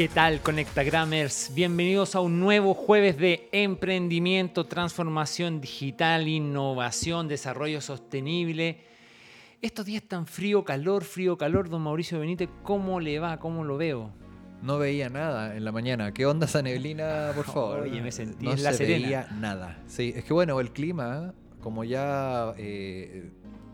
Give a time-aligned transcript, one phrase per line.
[0.00, 1.52] ¿Qué tal, Conectagrammers?
[1.54, 8.78] Bienvenidos a un nuevo jueves de emprendimiento, transformación digital, innovación, desarrollo sostenible.
[9.60, 13.38] Estos días tan frío, calor, frío, calor, don Mauricio Benítez, ¿cómo le va?
[13.40, 14.10] ¿Cómo lo veo?
[14.62, 16.14] No veía nada en la mañana.
[16.14, 17.80] ¿Qué onda esa neblina, por favor?
[17.80, 19.04] Oye, me sentí no en La se Serena.
[19.04, 19.82] veía nada.
[19.86, 23.28] Sí, es que bueno, el clima, como ya eh,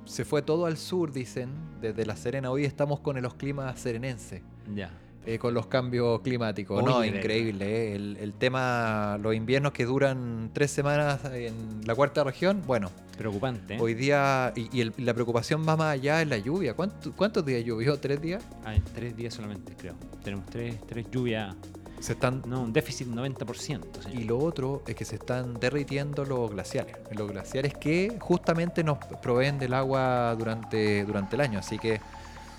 [0.06, 1.50] se fue todo al sur, dicen,
[1.80, 4.42] desde La Serena, hoy estamos con los climas serenenses.
[4.74, 4.90] Ya.
[5.26, 6.82] Eh, con los cambios climáticos.
[6.84, 7.64] No, increíble.
[7.92, 12.90] eh, El, el tema, los inviernos que duran tres semanas en la cuarta región, bueno,
[13.18, 13.74] Preocupante.
[13.74, 13.78] ¿eh?
[13.80, 16.74] hoy día, y, y el- la preocupación va más allá en la lluvia.
[16.74, 17.98] ¿Cuánto- ¿Cuántos días llovió?
[17.98, 18.44] ¿Tres días?
[18.64, 19.94] Ay, tres días solamente, creo.
[20.22, 21.54] Tenemos tres, tres lluvias.
[21.98, 24.02] Se están No, un déficit 90%.
[24.02, 24.20] señor.
[24.20, 26.94] Y lo otro es que se están derritiendo los glaciares.
[27.10, 31.58] Los glaciares que justamente nos proveen del agua durante, durante el año.
[31.58, 31.98] Así que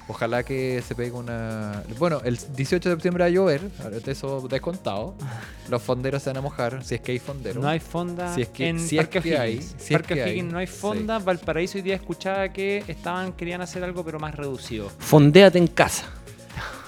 [0.09, 1.83] ojalá que se pegue una...
[1.99, 3.61] Bueno, el 18 de septiembre va a llover,
[4.05, 5.15] eso descontado.
[5.69, 7.61] Los fonderos se van a mojar, si es que hay fonderos.
[7.61, 10.23] No hay fonda Si es que- en si es Parque que hay, si es que
[10.23, 10.73] hay, no hay sí.
[10.73, 11.19] fonda.
[11.19, 14.89] Valparaíso hoy día escuchaba que estaban querían hacer algo pero más reducido.
[14.97, 16.05] Fondéate en casa.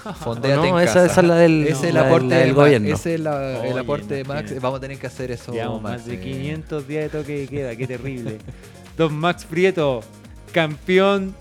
[0.20, 1.06] Fondéate No, en esa- casa.
[1.12, 2.88] esa es la del- Ese es el aporte la del gobierno.
[2.94, 4.54] Ese es la- el aporte de Max.
[4.60, 5.82] Vamos a tener que hacer eso, Max.
[5.82, 6.20] más de eh.
[6.20, 8.38] 500 días de toque de queda, qué terrible.
[8.96, 10.00] Don Max Prieto,
[10.52, 11.34] campeón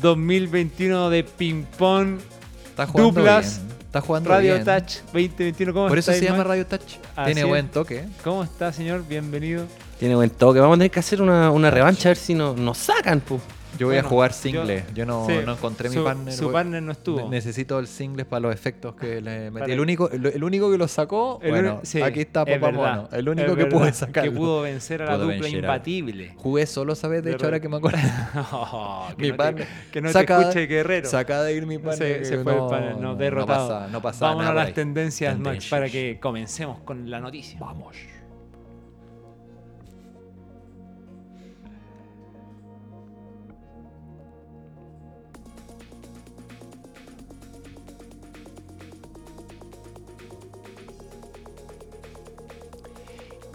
[0.00, 2.18] 2021 de ping-pong,
[2.64, 4.64] Está jugando Duplas, bien, Está jugando Radio bien.
[4.64, 5.72] Touch 2021.
[5.74, 6.44] ¿Cómo Por eso está, se llama?
[6.44, 6.80] Radio Touch.
[7.14, 7.46] Así Tiene es.
[7.46, 8.04] buen toque.
[8.24, 9.04] ¿Cómo está, señor?
[9.06, 9.66] Bienvenido.
[9.98, 10.60] Tiene buen toque.
[10.60, 13.38] Vamos a tener que hacer una, una revancha a ver si no- nos sacan, pu.
[13.82, 14.84] Yo voy Bueno, a jugar yo- single.
[14.94, 16.32] Yo, no, Sí, no encontré mi su, partner.
[16.34, 17.20] Su voy- partner no estuvo.
[17.22, 19.58] Ne- Necesito el single para los efectos que le metí.
[19.60, 22.58] Para- El único, el, el único que lo sacó, El bueno, sí, aquí está es
[22.60, 23.08] Papá verdad, Mono.
[23.12, 24.22] El único es que pude sacar.
[24.24, 26.32] Que pudo vencer a la Pudo dupla imbatible.
[26.36, 27.24] Jugué solo, ¿sabes?
[27.24, 27.98] De, De hecho, ahora que me acuerdo.
[29.16, 29.66] Que mi no te- partner.
[29.92, 31.08] que no te saca- escuche Guerrero.
[31.08, 32.24] Saca de ir mi partner.
[32.24, 33.68] Se, se fue el panel, no, derrotado.
[33.68, 37.20] No pasa, no pasa Vámonos nada a las tendencias, Max, para que comencemos con la
[37.20, 37.58] noticia.
[37.60, 37.96] Vamos.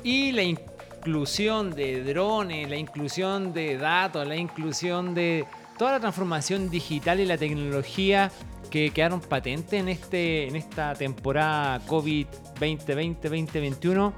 [0.07, 5.45] Y la inclusión de drones, la inclusión de datos, la inclusión de
[5.78, 8.31] toda la transformación digital y la tecnología
[8.72, 12.25] que quedaron patentes en, este, en esta temporada COVID
[12.57, 14.13] 2020-2021,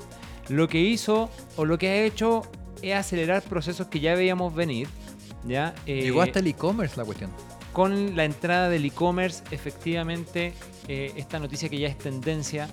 [0.50, 2.44] lo que hizo o lo que ha hecho
[2.84, 4.88] es acelerar procesos que ya veíamos venir.
[5.48, 5.74] ¿ya?
[5.88, 7.32] Eh, Llegó hasta el e-commerce la cuestión.
[7.74, 10.54] con la entrada del e-commerce, efectivamente,
[10.88, 12.70] eh, esta noticia que ya es tendencia,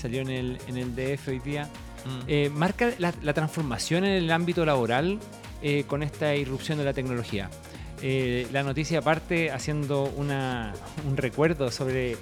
[0.00, 1.68] salió en el, en el DF hoy día,
[2.26, 5.18] eh, marca la, la transformación en el ámbito laboral
[5.62, 7.48] eh, con esta irrupción de la tecnología.
[8.02, 10.74] Eh, la noticia parte haciendo una,
[11.08, 12.16] un recuerdo sobre,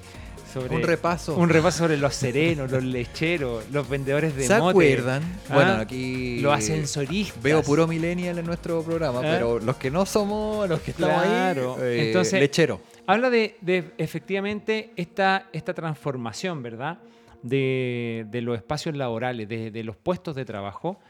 [0.53, 1.34] sobre un repaso.
[1.34, 5.22] un repaso sobre los serenos, los lecheros, los vendedores de ¿Se mote, acuerdan?
[5.48, 5.54] ¿Ah?
[5.54, 6.38] Bueno, aquí.
[6.41, 7.43] los ascensoristas.
[7.43, 9.31] Veo puro millennial en nuestro programa, ¿Eh?
[9.32, 11.76] pero los que no somos, los que estamos Claro.
[11.82, 12.81] ahí, Entonces- lechero.
[13.04, 16.99] Habla de, de, efectivamente esta, esta transformación, ¿verdad?
[17.42, 21.00] De, de los espacios laborales, de, de los puestos de trabajo.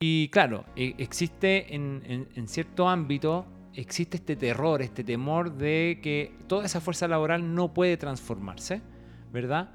[0.00, 6.00] Y claro, e- existe en, en- en cierto ámbito, existe este terror, este temor de
[6.02, 8.80] que toda esa fuerza laboral no puede transformarse,
[9.32, 9.70] ¿verdad?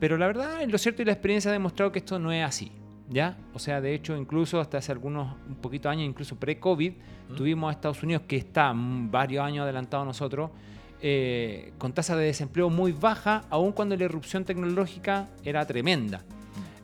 [0.00, 2.70] Pero la verdad, lo cierto y la experiencia ha demostrado que esto no es así,
[3.08, 3.36] ¿ya?
[3.52, 6.92] O sea, de hecho, incluso hasta hace algunos, un poquito años, incluso pre-COVID,
[7.36, 10.50] tuvimos a Estados Unidos, que está mm, varios años adelantado a nosotros,
[11.02, 16.22] eh, con tasa de desempleo muy baja, aun cuando la irrupción tecnológica era tremenda.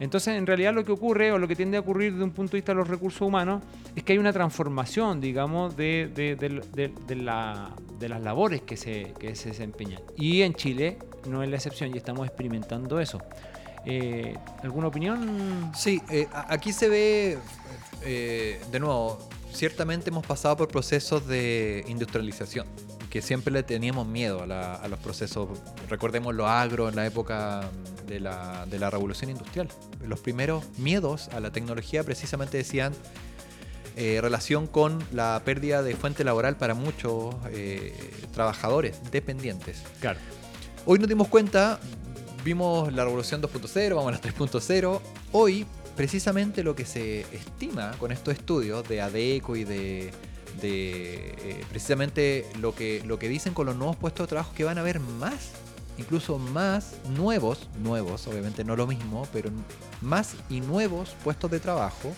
[0.01, 2.53] Entonces, en realidad lo que ocurre, o lo que tiende a ocurrir desde un punto
[2.53, 3.63] de vista de los recursos humanos,
[3.95, 7.71] es que hay una transformación, digamos, de, de- de- la-
[8.01, 10.01] de las labores que se, que se desempeñan.
[10.17, 13.21] Y en Chile no es la excepción y estamos experimentando eso.
[13.87, 15.71] Eh, ¿Alguna opinión?
[15.77, 17.39] Sí, eh, aquí se ve,
[18.03, 22.67] eh, de nuevo, ciertamente hemos pasado por procesos de industrialización,
[23.15, 25.49] que siempre le teníamos miedo a, la- a los procesos.
[25.89, 27.61] Recordemos lo agro en la época
[28.09, 29.69] de la, de la revolución industrial.
[30.05, 32.93] Los primeros miedos a la tecnología precisamente decían
[33.97, 37.95] eh, relación con la pérdida de fuente laboral para muchos eh,
[38.35, 39.85] trabajadores dependientes.
[40.01, 40.19] Claro.
[40.85, 41.79] Hoy nos dimos cuenta,
[42.45, 45.01] vimos la revolución 2.0, vamos a la 3.0.
[45.31, 50.11] Hoy, precisamente lo que se estima con estos estudios de ADECO y de,
[50.61, 54.65] de, eh, precisamente lo que, lo que dicen con los nuevos puestos de trabajo, que
[54.65, 55.53] van a haber más,
[55.99, 59.51] incluso más nuevos, nuevos, obviamente no lo mismo, pero
[60.01, 62.13] más y nuevos puestos de trabajo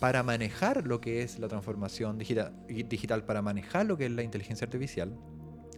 [0.00, 4.22] para manejar lo que es la transformación digital, digital para manejar lo que es la
[4.22, 5.12] inteligencia artificial.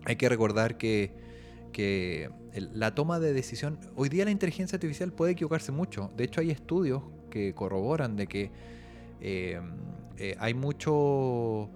[0.04, 1.30] Hay que recordar que
[1.70, 6.10] que la toma de decisión, hoy día la inteligencia artificial puede equivocarse mucho.
[6.16, 8.50] De hecho, hay estudios que corroboran de que
[9.20, 9.60] eh,
[10.20, 11.70] eh, hay mucho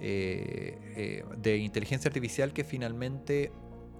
[0.00, 3.52] eh, eh, de inteligencia artificial que finalmente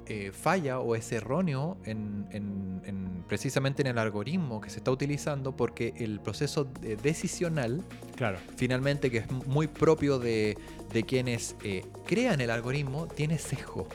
[0.07, 4.91] eh, falla o es erróneo en, en- en- precisamente en el algoritmo que se está
[4.91, 7.83] utilizando porque el proceso de- decisional
[8.17, 8.39] Claro.
[8.57, 10.59] finalmente que es muy propio de,
[10.93, 13.87] de quienes eh, crean el algoritmo, tiene sesgo.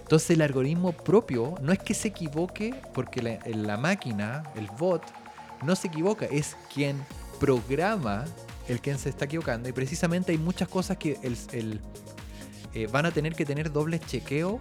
[0.00, 5.02] Entonces el algoritmo propio no es que se equivoque porque la, la máquina, el bot,
[5.62, 6.96] no se equivoca, es quien
[7.38, 8.24] programa
[8.70, 9.68] el quien se está equivocando.
[9.68, 11.80] Y precisamente hay muchas cosas que el, el,
[12.74, 14.60] eh, van a tener que tener doble chequeo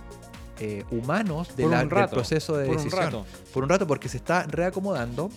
[0.59, 3.25] eh, humanos de la- del proceso de por un decisión rato.
[3.53, 5.29] por un rato porque se está reacomodando.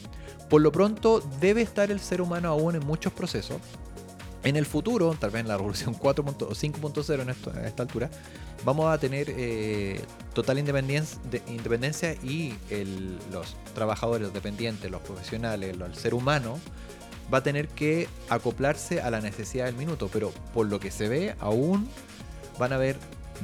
[0.50, 3.58] Por lo pronto debe estar el ser humano aún en muchos procesos.
[4.44, 6.24] En el futuro, tal vez en la revolución 4.
[6.24, 8.10] o 5.0 en esto- esta altura,
[8.64, 10.00] vamos a tener eh,
[10.34, 16.58] total independencia, de- independencia y el- los trabajadores, los dependientes, los profesionales, el ser humano
[17.32, 20.08] va a tener que acoplarse a la necesidad del minuto.
[20.12, 21.88] Pero por lo que se ve, aún
[22.58, 22.96] van a haber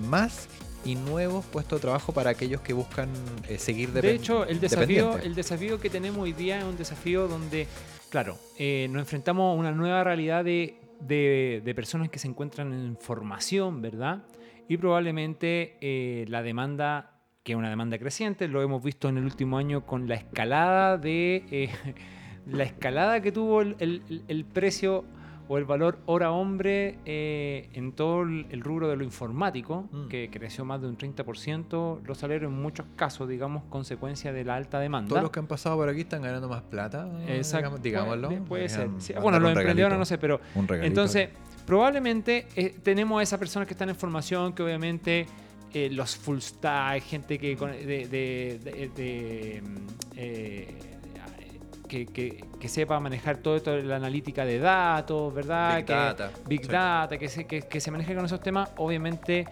[0.09, 0.49] más
[0.85, 3.09] y nuevos puestos de trabajo para aquellos que buscan
[3.49, 7.27] eh, seguir De hecho, el desafío, el desafío que tenemos hoy día es un desafío
[7.29, 7.67] donde,
[8.11, 12.73] claro, eh, nos enfrentamos a una nueva realidad de, de- de personas que se encuentran
[12.73, 14.23] en formación, ¿verdad?
[14.69, 17.11] Y probablemente eh, la demanda,
[17.43, 20.97] que es una demanda creciente, lo hemos visto en el último año con la escalada
[20.97, 21.71] de
[22.51, 25.05] la escalada que tuvo el, el- el precio
[25.51, 30.09] o el valor hora hombre eh, en todo el rubro de lo informático, Mm.
[30.09, 34.57] que creció más de un 30%, los salarios en muchos casos, digamos, consecuencia de la
[34.57, 35.09] alta demanda.
[35.09, 37.79] Todos los que han pasado por aquí están ganando más plata, Exacto.
[37.79, 38.29] digamos- digámoslo.
[38.29, 38.91] Puede, puede ser.
[38.99, 41.31] Sí, Bueno, los emprendedores no sé, pero un entonces,
[41.65, 45.27] probablemente eh, tenemos a esas personas que están en formación, que obviamente
[45.73, 49.77] eh, los full stack, gente que de, de- de- de, mm,
[50.17, 50.75] eh,
[51.89, 55.77] que, que- que sepa manejar todo esto la analítica de datos, ¿verdad?
[55.77, 56.31] Big Que- data.
[56.47, 56.71] Big Sí.
[56.71, 59.47] Data, que se, que, que se maneje con esos temas, obviamente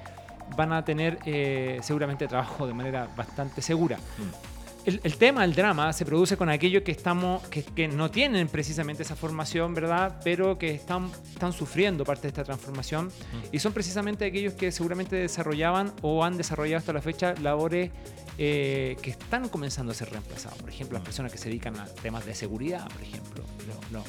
[0.56, 3.96] van a tener eh, seguramente trabajo de manera bastante segura.
[3.96, 4.55] Mm.
[4.86, 8.46] El, el tema, el drama, se produce con aquellos que estamos, que, que no tienen
[8.48, 10.20] precisamente esa formación, ¿verdad?
[10.22, 13.10] Pero que están, están sufriendo parte de esta transformación.
[13.50, 17.90] Y son precisamente aquellos que seguramente desarrollaban o han desarrollado hasta la fecha labores
[18.38, 20.58] eh, que están comenzando a ser reemplazados.
[20.58, 23.44] Por ejemplo, las personas que se dedican a temas de seguridad, por ejemplo.
[23.90, 24.04] Lo- lo-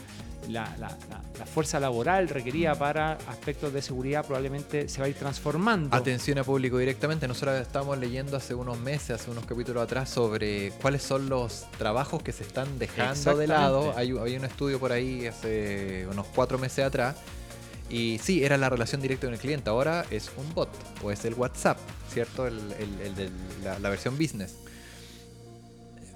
[0.50, 5.10] la, la- la- la fuerza laboral requerida para aspectos de seguridad probablemente se va a
[5.10, 5.94] ir transformando.
[5.94, 7.28] Atención a público directamente.
[7.28, 12.22] Nosotros estábamos leyendo hace unos meses, hace unos capítulos atrás, sobre cuáles son los trabajos
[12.24, 13.94] que se están dejando de lado.
[13.98, 17.16] Hay, había un estudio por ahí hace unos cuatro meses atrás.
[17.90, 19.70] Y sí, era la relación directa con el cliente.
[19.70, 20.70] Ahora es un bot
[21.04, 21.78] o es el WhatsApp,
[22.14, 22.46] ¿cierto?
[22.48, 23.30] El, el- el de
[23.64, 24.56] la, la versión business.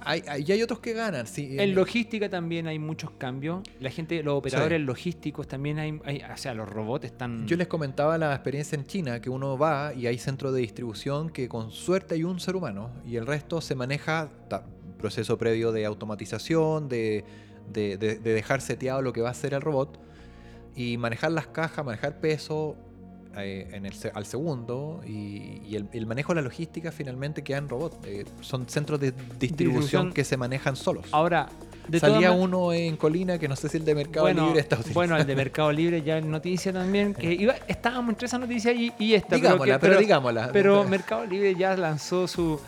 [0.03, 1.27] Hay, hay- y hay otros que ganan.
[1.27, 3.61] Sí, En logística también hay muchos cambios.
[3.79, 4.85] La gente, los operadores Sí.
[4.85, 7.47] logísticos también hay, hay- o sea, los robots están.
[7.47, 11.29] Yo les comentaba la experiencia en China, que uno va y hay centros de distribución
[11.29, 14.29] que con suerte hay un ser humano y el resto se maneja
[14.97, 17.23] proceso previo de automatización, de,
[17.71, 19.99] de- de- de dejar seteado lo que va a hacer el robot
[20.75, 22.75] y manejar las cajas, manejar peso
[23.37, 27.57] eh, en el, al segundo y, y el, el manejo de la logística finalmente queda
[27.57, 28.05] en robot.
[28.05, 30.13] Eh, son centros de distribución, Distribución.
[30.13, 31.05] que se manejan solos.
[31.11, 31.47] Ahora,
[31.87, 34.75] de Salía uno en Colina que no sé si el de Mercado bueno, Libre está
[34.75, 34.99] utilizando.
[34.99, 38.71] bueno, el de Mercado Libre ya en noticia también, que iba, estábamos entre esa noticia
[38.71, 39.35] y, y esta.
[39.35, 40.49] digámosla, pero, digámosla.
[40.53, 42.59] pero Mercado Libre ya lanzó su.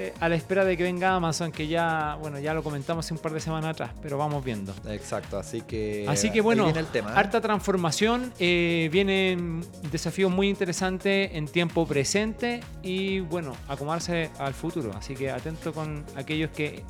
[0.00, 3.12] Eh, a la espera de que venga Amazon, que ya, bueno, ya lo comentamos hace
[3.14, 4.72] un par de semanas atrás, pero vamos viendo.
[4.88, 6.06] Exacto, así que.
[6.08, 7.10] Así que bueno, viene el tema.
[7.10, 7.14] ¿eh?
[7.16, 14.92] harta transformación, eh, vienen desafíos muy interesantes en tiempo presente y bueno, acomodarse al futuro.
[14.96, 16.82] Así que atento con aquellos que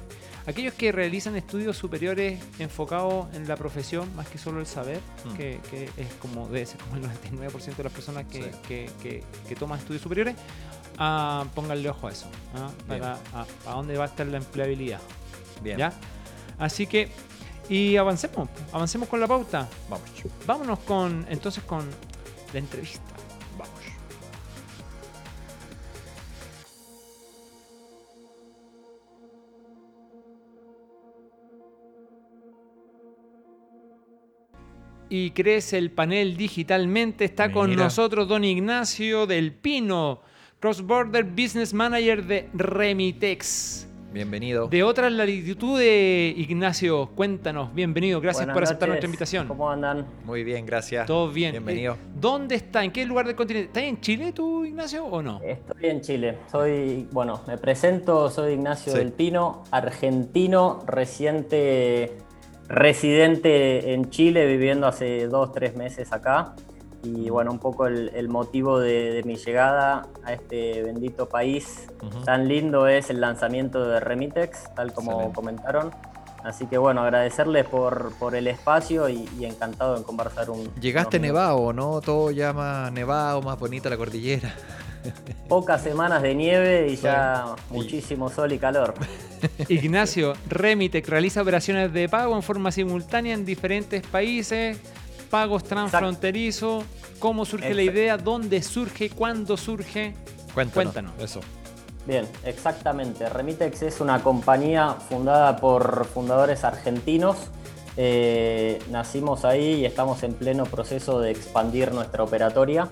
[0.47, 5.37] aquellos que realizan estudios superiores enfocados en la profesión más que solo el saber, Mm.
[5.37, 8.87] que, que es como de ese, como el 99% de las personas que, Sí.
[9.03, 10.35] que- que toman estudios superiores,
[11.01, 12.71] ah, pónganle ojo a eso, ¿ah?
[12.87, 15.01] Para a, a dónde va a estar la empleabilidad.
[15.63, 15.93] Bien, ¿ya?
[16.59, 17.09] Así que,
[17.69, 19.69] y avancemos, avancemos con la pauta.
[19.89, 20.09] vamos.
[20.47, 21.89] Vámonos con entonces con
[22.53, 23.01] la entrevista.
[23.59, 23.73] Vamos.
[35.09, 37.25] Y crece el panel digitalmente.
[37.25, 40.21] Está con nosotros don Ignacio del Pino,
[40.61, 43.87] Cross Border Business Manager de Remitex.
[44.13, 44.67] Bienvenido.
[44.69, 47.73] De otras latitudes, Ignacio, cuéntanos.
[47.73, 48.95] Bienvenido, gracias Buenas por aceptar noches.
[49.05, 49.49] nuestra invitación.
[49.49, 50.05] ¿Cómo andan?
[50.25, 51.07] Muy bien, gracias.
[51.07, 51.53] Todo bien.
[51.53, 51.95] Bienvenido.
[51.95, 52.85] Eh, ¿Dónde está?
[52.85, 53.69] ¿En qué lugar del continente?
[53.69, 55.41] ¿Estás en Chile tú, Ignacio, o no?
[55.43, 56.39] Estoy en Chile.
[56.51, 58.99] Soy, bueno, me presento, soy Ignacio Sí.
[58.99, 62.19] del Pino, argentino, reciente
[62.69, 66.55] residente en Chile, viviendo hace dos, tres meses acá.
[67.03, 71.89] Y bueno, un poco el, el motivo de, de mi llegada a este bendito país
[72.25, 75.35] tan lindo es el lanzamiento de Remitex, tal como Excelente.
[75.35, 75.91] comentaron.
[76.45, 80.75] Así que bueno, agradecerles por, por el espacio y, y encantado en conversar un...
[80.75, 82.01] Llegaste nevado, ¿no?
[82.01, 84.55] Todo ya más nevado, más bonita la cordillera.
[85.49, 88.95] Pocas semanas de nieve y ya muchísimo sol y calor.
[89.69, 94.79] Ignacio, Remitec realiza operaciones de pago en forma simultánea en diferentes países,
[95.31, 96.85] pagos transfronterizos.
[97.19, 98.19] ¿Cómo surge la idea?
[98.19, 99.11] ¿Dónde surge?
[99.11, 100.15] ¿Cuándo surge?
[100.55, 100.93] Cuéntanos.
[100.93, 101.13] Cuéntanos.
[101.19, 101.41] Eso.
[102.07, 103.29] Bien, exactamente.
[103.29, 107.37] Remitex es una compañía fundada por fundadores argentinos.
[107.97, 112.89] Eh, nacimos ahí y estamos en pleno proceso de expandir nuestra operatoria.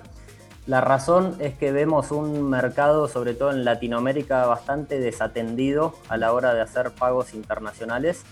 [0.67, 6.31] La razón es que vemos un mercado, sobre todo en Latinoamérica, bastante desatendido a la
[6.31, 8.23] hora de hacer pagos internacionales.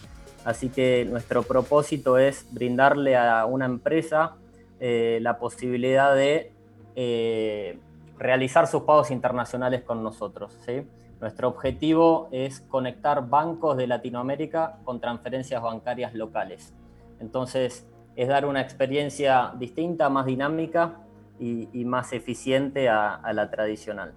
[0.47, 4.37] Así que nuestro propósito es brindarle a una empresa
[4.79, 6.53] eh, la posibilidad de
[6.95, 7.77] eh,
[8.17, 10.57] realizar sus pagos internacionales con nosotros.
[10.65, 10.87] ¿sí?
[11.19, 16.73] Nuestro objetivo es conectar bancos de Latinoamérica con transferencias bancarias locales.
[17.19, 17.85] Entonces,
[18.15, 20.99] es dar una experiencia distinta, más dinámica
[21.41, 24.13] y, más eficiente a, a la tradicional.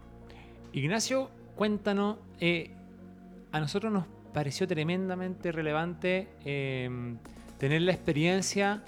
[0.72, 2.18] Ignacio, cuéntanos.
[2.38, 2.70] eh,
[3.50, 6.88] a nosotros nos pareció tremendamente relevante eh,
[7.58, 8.82] tener la experiencia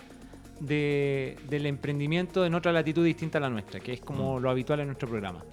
[0.60, 4.80] de- del emprendimiento en otra latitud distinta a la nuestra, que es como lo habitual
[4.80, 5.44] en nuestro programa.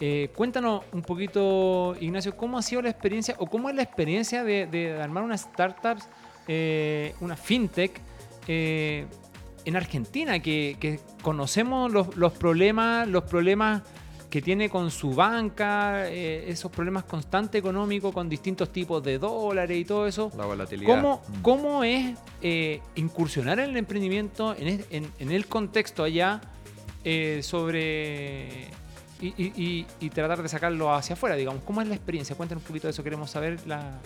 [0.00, 4.42] Eh, cuéntanos un poquito, Ignacio, cómo ha sido la experiencia o cómo es la experiencia
[4.42, 5.96] de, de armar una startup,
[6.48, 8.00] eh, una fintech
[8.48, 9.06] eh,
[9.64, 13.82] en Argentina, que, que conocemos los, los problemas, los problemas
[14.32, 19.76] que tiene con su banca, eh, esos problemas constantes económicos con distintos tipos de dólares
[19.78, 20.32] y todo eso.
[20.38, 20.88] La volatilidad.
[20.94, 21.42] ¿Cómo, Mm.
[21.42, 26.40] cómo es eh, incursionar en el emprendimiento, en, es- en- en el contexto allá,
[27.04, 28.68] eh, sobre.
[29.20, 31.62] Y, y- y- y tratar de sacarlo hacia afuera, digamos?
[31.64, 32.34] ¿Cómo es la experiencia?
[32.34, 33.98] Cuéntanos un poquito de eso, queremos saber la.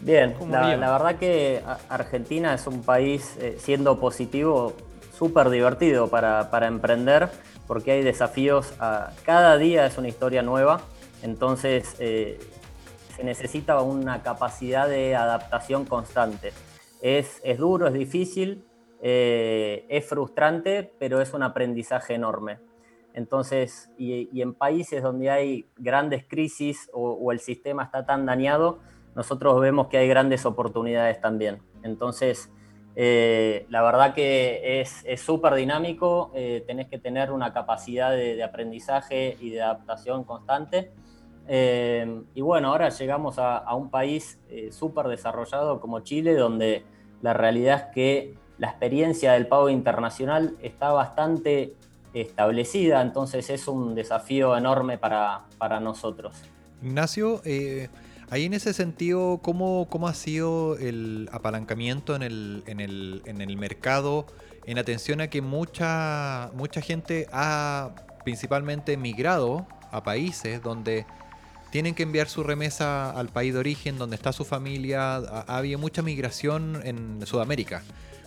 [0.00, 4.74] Bien, ¿Cómo la, verdad que a- Argentina es un país, eh, siendo positivo,
[5.18, 7.28] súper divertido para, para emprender,
[7.66, 10.80] porque hay desafíos, a- cada día es una historia nueva,
[11.22, 12.38] entonces eh,
[13.16, 16.52] se necesita una capacidad de adaptación constante.
[17.02, 18.64] Es, es duro, es difícil,
[19.02, 22.58] eh, es frustrante, pero es un aprendizaje enorme.
[23.14, 28.26] Entonces, y, y en países donde hay grandes crisis o, o el sistema está tan
[28.26, 28.80] dañado,
[29.14, 31.62] nosotros vemos que hay grandes oportunidades también.
[31.82, 32.50] Entonces,
[32.96, 38.42] eh, la verdad que es súper dinámico, eh, tenés que tener una capacidad de, de
[38.42, 40.90] aprendizaje y de adaptación constante.
[41.48, 46.84] Eh, y bueno, ahora llegamos a, a un país eh, súper desarrollado como Chile, donde
[47.22, 51.74] la realidad es que la experiencia del pago internacional está bastante
[52.14, 56.34] establecida, entonces es un desafío enorme para, para nosotros.
[56.82, 57.88] Ignacio, eh,
[58.30, 63.40] ahí en ese sentido, ¿cómo, cómo ha sido el apalancamiento en el, en el, en
[63.40, 64.26] el mercado
[64.66, 67.90] en atención a que mucha, mucha gente ha
[68.24, 71.06] principalmente migrado a países donde
[71.70, 75.16] tienen que enviar su remesa al país de origen, donde está su familia?
[75.16, 77.82] Ha, ha habido mucha migración en Sudamérica.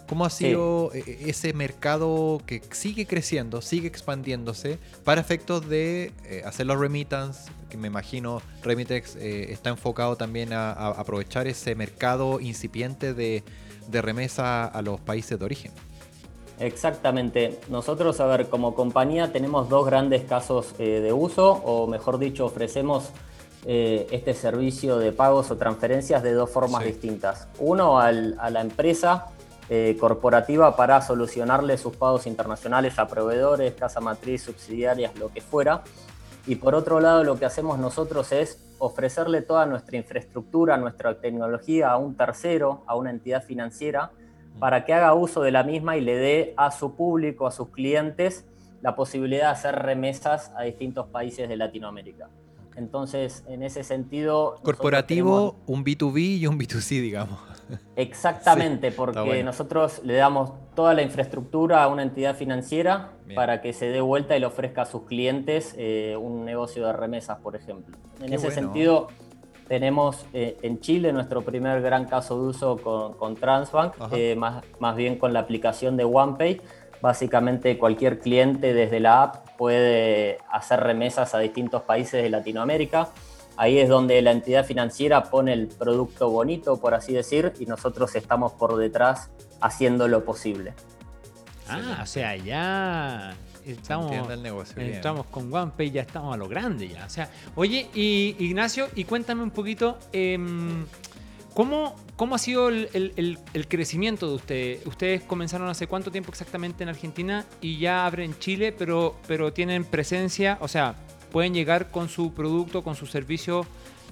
[0.09, 6.41] ¿Cómo ha sido eh, ese mercado que sigue creciendo, sigue expandiéndose para efectos de eh,
[6.45, 7.51] hacer los remittance?
[7.69, 13.43] Que me imagino Remitex eh, está enfocado también a, a aprovechar ese mercado incipiente de,
[13.87, 15.71] de remesa a los países de origen.
[16.59, 17.59] Exactamente.
[17.69, 22.45] Nosotros, a ver, como compañía tenemos dos grandes casos eh, de uso, o mejor dicho,
[22.45, 23.09] ofrecemos
[23.65, 26.89] eh, este servicio de pagos o transferencias de dos formas Sí.
[26.93, 27.47] distintas.
[27.59, 29.27] Uno al- a la empresa
[29.69, 35.83] eh, corporativa para solucionarle sus pagos internacionales a proveedores, casa matriz, subsidiarias, lo que fuera.
[36.47, 41.91] Y por otro lado, lo que hacemos nosotros es ofrecerle toda nuestra infraestructura, nuestra tecnología
[41.91, 44.11] a un tercero, a una entidad financiera,
[44.57, 47.69] para que haga uso de la misma y le dé a su público, a sus
[47.69, 48.45] clientes,
[48.81, 52.29] la posibilidad de hacer remesas a distintos países de Latinoamérica.
[52.79, 54.55] Entonces, en ese sentido...
[54.63, 57.37] Corporativo, tenemos- un B2B y un B2C, digamos.
[57.95, 59.43] Exactamente, Sí, porque bueno.
[59.43, 63.35] nosotros le damos toda la infraestructura a una entidad financiera Bien.
[63.35, 66.93] para que se dé vuelta y le ofrezca a sus clientes eh, un negocio de
[66.93, 67.95] remesas, por ejemplo.
[68.21, 68.61] En Qué ese bueno.
[68.61, 69.07] sentido,
[69.67, 74.95] tenemos eh, en Chile nuestro primer gran caso de uso con, Transbank, eh, más, más
[74.95, 76.61] bien con la aplicación de OnePay.
[77.01, 83.09] Básicamente cualquier cliente desde la app puede hacer remesas a distintos países de Latinoamérica.
[83.57, 88.15] Ahí es donde la entidad financiera pone el producto bonito, por así decir, y nosotros
[88.15, 90.73] estamos por detrás haciendo lo posible.
[91.67, 93.35] Ah, o sea, ya
[93.65, 94.13] estamos,
[94.77, 97.05] estamos con OnePay, ya estamos a lo grande ya.
[97.05, 100.85] O sea, oye, y, Ignacio, y cuéntame un poquito, em,
[101.53, 104.85] ¿cómo, ¿cómo, ha sido el, crecimiento de ustedes?
[104.85, 109.85] Ustedes comenzaron hace cuánto tiempo exactamente en Argentina y ya abren Chile, pero, pero tienen
[109.85, 110.95] presencia, o sea,
[111.31, 113.65] pueden llegar con su producto, con su servicio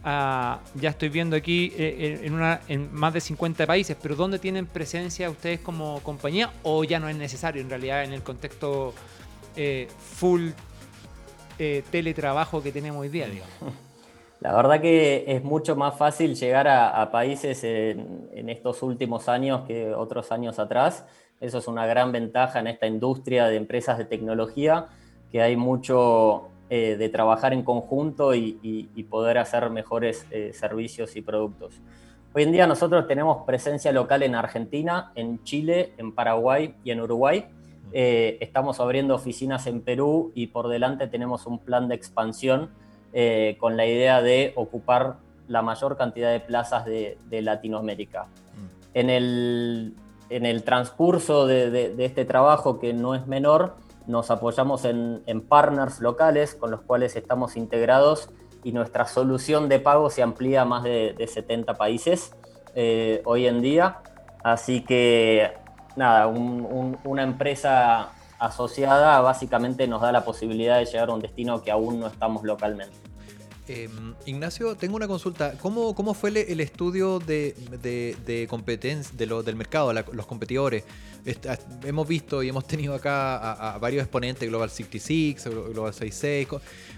[0.06, 4.66] ya estoy viendo aquí eh, en, una, en más de 50 países, pero ¿dónde tienen
[4.66, 8.94] presencia ustedes como compañía o ya no es necesario en realidad en el contexto
[9.58, 10.52] eh, full
[11.60, 13.52] eh, teletrabajo que tenemos hoy día, digamos.
[14.40, 19.94] La verdad que es mucho más fácil llegar a, países en, estos últimos años que
[19.94, 21.06] otros años atrás.
[21.42, 24.88] Eso es una gran ventaja en esta industria de empresas de tecnología,
[25.32, 31.82] que hay mucho eh, de trabajar en conjunto y, poder hacer mejores servicios y productos.
[32.34, 37.02] Hoy en día nosotros tenemos presencia local en Argentina, en Chile, en Paraguay y en
[37.02, 37.46] Uruguay
[37.94, 42.70] eh, estamos abriendo oficinas en Perú y por delante tenemos un plan de expansión
[43.20, 45.16] eh, con la idea de ocupar
[45.48, 48.26] la mayor cantidad de plazas de, Latinoamérica.
[48.26, 48.68] Mm.
[48.94, 49.96] En, el,
[50.30, 53.74] en, el, transcurso de, este trabajo, que no es menor,
[54.06, 58.30] nos apoyamos en, partners locales con los cuales estamos integrados
[58.64, 62.36] y nuestra solución de pago se amplía a más de, 70 países
[62.76, 63.98] eh, hoy en día.
[64.44, 65.54] Así que
[65.96, 71.72] nada, una empresa asociada básicamente nos da la posibilidad de llegar a un destino que
[71.72, 73.07] aún no estamos localmente.
[73.68, 75.58] Em, Ignacio, tengo una consulta.
[75.62, 80.84] ¿Cómo, fue el, estudio de, competencia del mercado, los competidores?
[81.84, 86.48] hemos visto y hemos tenido acá a, varios exponentes, Global 66, Global 66.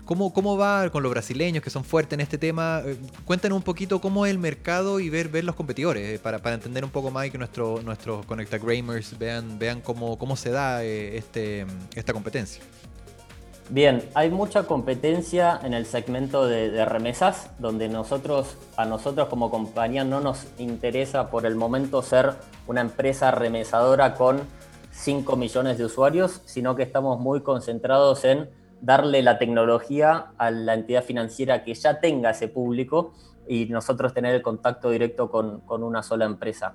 [0.05, 2.81] ¿Cómo, ¿Cómo va con los brasileños que son fuertes en este tema?
[2.85, 6.83] Eh, cuéntanos un poquito cómo es el mercado y ver, los competidores, eh, para, entender
[6.83, 11.17] un poco más y que nuestro, nuestros Connectagramers vean, vean cómo, cómo se da eh,
[11.17, 12.61] este, esta competencia.
[13.71, 20.03] Bien, hay mucha competencia en el segmento de, remesas, donde nosotros, a nosotros como compañía
[20.03, 22.31] no nos interesa por el momento ser
[22.65, 24.41] una empresa remesadora con
[24.89, 28.49] 5 millones de usuarios, sino que estamos muy concentrados en
[28.81, 33.13] darle la tecnología a la entidad financiera que ya tenga ese público
[33.47, 36.73] y nosotros tener el contacto directo con, una sola empresa.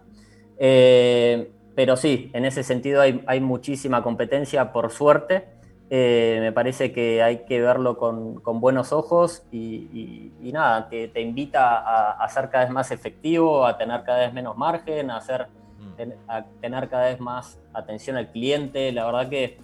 [0.59, 5.55] Eh, pero sí, en ese sentido hay muchísima competencia, por suerte.
[5.97, 12.15] Eh, me parece que hay que verlo con, buenos ojos y, nada, te, te invita
[12.21, 15.47] a, ser cada vez más efectivo, a tener cada vez menos margen, a, hacer,
[15.79, 16.13] mm.
[16.27, 18.91] a tener cada vez más atención al cliente.
[18.91, 19.59] La verdad que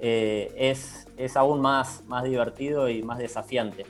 [0.00, 3.86] eh, es, es, aún más, más divertido y más desafiante.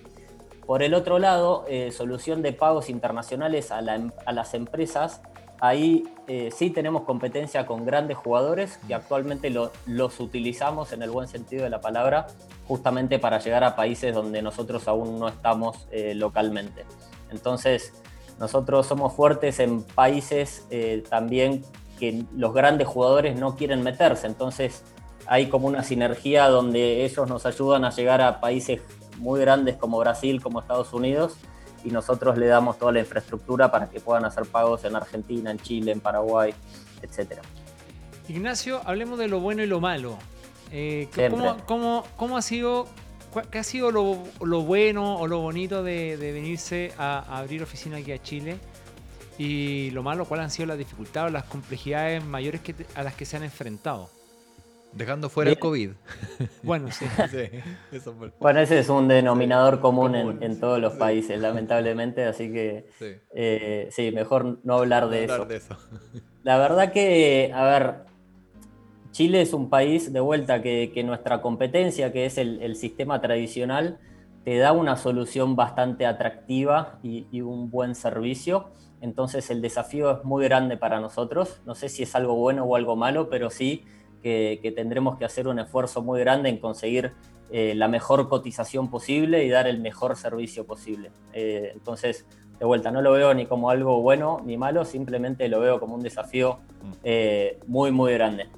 [0.64, 5.22] Por el otro lado, eh, solución de pagos internacionales a, a las empresas
[5.61, 9.51] Ahí eh, sí tenemos competencia con grandes jugadores que actualmente
[9.87, 12.29] los utilizamos en el buen sentido de la palabra,
[12.66, 16.87] justamente para llegar a países donde nosotros aún no estamos eh, localmente.
[17.31, 17.92] Entonces,
[18.38, 21.62] nosotros somos fuertes en países eh, también
[21.99, 24.27] que los grandes jugadores no quieren meterse.
[24.27, 24.83] Entonces,
[25.27, 28.81] hay como una sinergia donde ellos nos ayudan a llegar a países
[29.18, 31.37] muy grandes como Brasil, como Estados Unidos,
[31.85, 35.59] y nosotros le damos toda la infraestructura para que puedan hacer pagos en Argentina, en
[35.59, 36.55] Chile, en Paraguay,
[37.03, 37.40] etc.
[38.29, 40.19] Ignacio, hablemos de lo bueno y lo malo.
[40.73, 41.09] Eh,
[41.66, 42.87] ¿cómo, ha sido,
[43.51, 48.23] qué ha sido lo, bueno o lo bonito de, venirse a, abrir oficina aquí a
[48.23, 48.59] Chile?
[49.38, 52.61] Y lo malo, ¿cuáles han sido las dificultades o las complejidades mayores
[52.95, 54.11] a las que se han enfrentado?
[54.92, 55.90] Dejando fuera el COVID.
[56.62, 57.07] Bueno, sí.
[58.40, 64.12] Bueno, ese es un denominador común, en, todos los países, lamentablemente, así que sí, eh,
[64.12, 65.46] mejor no hablar, de, eso.
[66.42, 67.94] La verdad que, a ver,
[69.12, 73.98] Chile es un país de vuelta que, nuestra competencia, que es el, sistema tradicional,
[74.44, 78.70] te da una solución bastante atractiva y, y un buen servicio.
[79.03, 81.61] Entonces el desafío es muy grande para nosotros.
[81.64, 83.85] No sé si es algo bueno o algo malo, pero sí
[84.22, 87.12] que, tendremos que hacer un esfuerzo muy grande en conseguir
[87.50, 91.11] eh, la mejor cotización posible y dar el mejor servicio posible.
[91.33, 92.26] Eh, entonces,
[92.59, 95.94] de vuelta, no lo veo ni como algo bueno ni malo, simplemente lo veo como
[95.94, 96.59] un desafío
[97.02, 98.48] eh, muy, muy grande.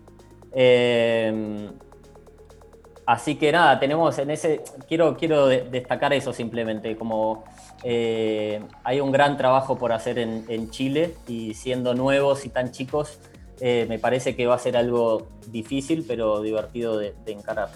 [3.07, 7.45] así que nada, tenemos en ese, quiero, quiero destacar eso simplemente, como
[7.85, 13.19] Eh, hay un gran trabajo por hacer en, Chile y siendo nuevos y tan chicos,
[13.65, 17.71] eh, me parece que va a ser algo difícil pero divertido de, encarar.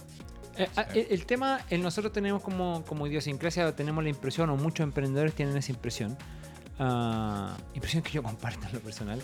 [0.59, 5.33] Eh, ah, el, tema, nosotros tenemos como, como idiosincrasia, tenemos la impresión, o muchos emprendedores
[5.35, 6.19] tienen esa impresión,
[6.79, 9.19] Uh, impresión que yo comparto en lo personal,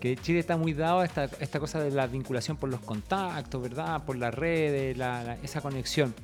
[0.00, 3.60] que Chile está muy dado a esta, esta, cosa de la vinculación por los contactos,
[3.60, 4.02] ¿verdad?
[4.06, 4.96] Por las redes,
[5.42, 6.14] esa conexión.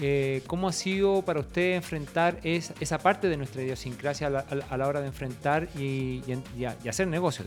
[0.00, 5.02] Eh, ¿Cómo ha sido para usted enfrentar esa parte de nuestra idiosincrasia a la, hora
[5.02, 6.22] de enfrentar y,
[6.88, 7.44] hacer negocio?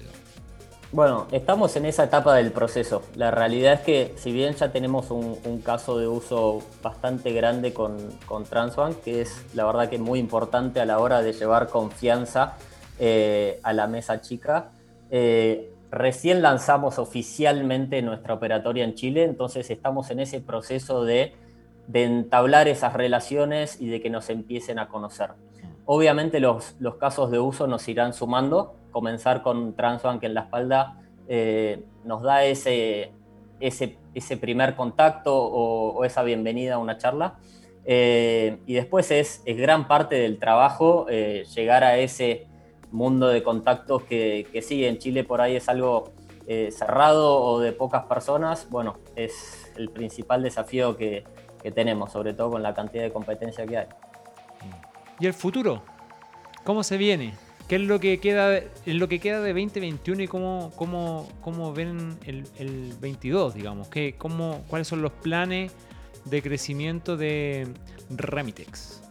[0.93, 3.01] Bueno, estamos en esa etapa del proceso.
[3.15, 7.97] La realidad es que si bien ya tenemos un, caso de uso bastante grande con,
[8.27, 12.57] con Transbank, que es la verdad que muy importante a la hora de llevar confianza
[12.99, 14.69] eh, a la mesa chica.
[15.09, 21.33] Eh, recién lanzamos oficialmente nuestra operatoria en Chile, entonces estamos en ese proceso de,
[21.91, 25.31] entablar esas relaciones y de que nos empiecen a conocer.
[25.85, 28.75] Obviamente los, casos de uso nos irán sumando.
[28.93, 33.11] Comenzar con Transbank en la espalda eh, nos da ese,
[33.59, 37.35] ese, primer contacto o, esa bienvenida a una charla.
[37.85, 42.47] y después es, es, gran parte del trabajo llegar a ese,
[42.93, 46.13] mundo de contactos que, que sí, en Chile por ahí es algo
[46.47, 51.25] eh, cerrado o de pocas personas, bueno, es el principal desafío que,
[51.73, 53.87] tenemos, sobre todo con la cantidad de competencia que hay.
[55.17, 55.81] ¿Y el futuro?
[56.65, 57.35] ¿Cómo se viene?
[57.67, 62.17] ¿Qué es lo que queda, lo que queda de 2021 y cómo, cómo, cómo ven
[62.25, 63.87] el, el 22, digamos?
[63.87, 65.71] ¿Qué, cómo, ¿Cuáles son los planes
[66.25, 67.67] de crecimiento de
[68.09, 69.01] Remitex?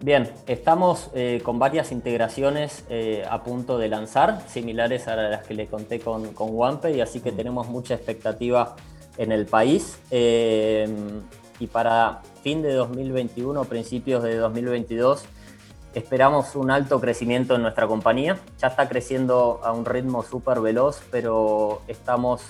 [0.00, 5.54] Bien, estamos eh, con varias integraciones eh, a punto de lanzar, similares a las que
[5.54, 6.50] le conté con, con
[6.94, 7.36] y así que mm.
[7.36, 8.76] tenemos mucha expectativa
[9.16, 9.98] en el país.
[10.10, 10.86] Eh,
[11.58, 15.24] y para fin de 2021, principios de 2022,
[15.94, 18.38] esperamos un alto crecimiento en nuestra compañía.
[18.58, 22.42] Ya está creciendo a un ritmo súper veloz, pero estamos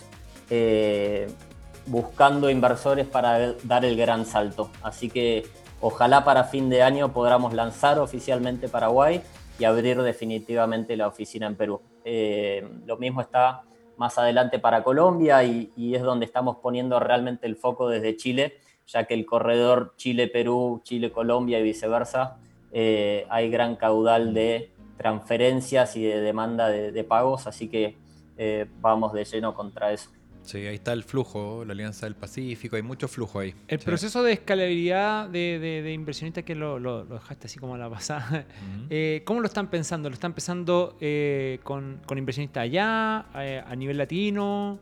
[1.87, 4.71] buscando inversores para dar el gran salto.
[4.83, 5.45] Así que
[5.87, 9.21] Ojalá para fin de año podamos lanzar oficialmente Paraguay
[9.59, 11.83] y abrir definitivamente la oficina en Perú.
[12.07, 13.65] Eh, lo mismo está
[13.99, 18.55] más adelante para Colombia y, es donde estamos poniendo realmente el foco desde Chile,
[18.87, 22.39] ya que el corredor Chile-Perú, Chile-Colombia y viceversa,
[22.75, 27.97] eh, hay gran caudal de transferencias y de demanda de, pagos, así que
[28.37, 30.11] eh, vamos de lleno contra eso.
[30.45, 33.55] Sí, ahí está el flujo, la Alianza del Pacífico, hay mucho flujo ahí.
[33.67, 38.45] El proceso de escalabilidad de, de, inversionistas que lo, dejaste así como a la pasada,
[38.91, 40.11] eh, ¿cómo lo están pensando?
[40.11, 44.79] ¿Lo están pensando eh, con, inversionistas allá, eh, a nivel latino?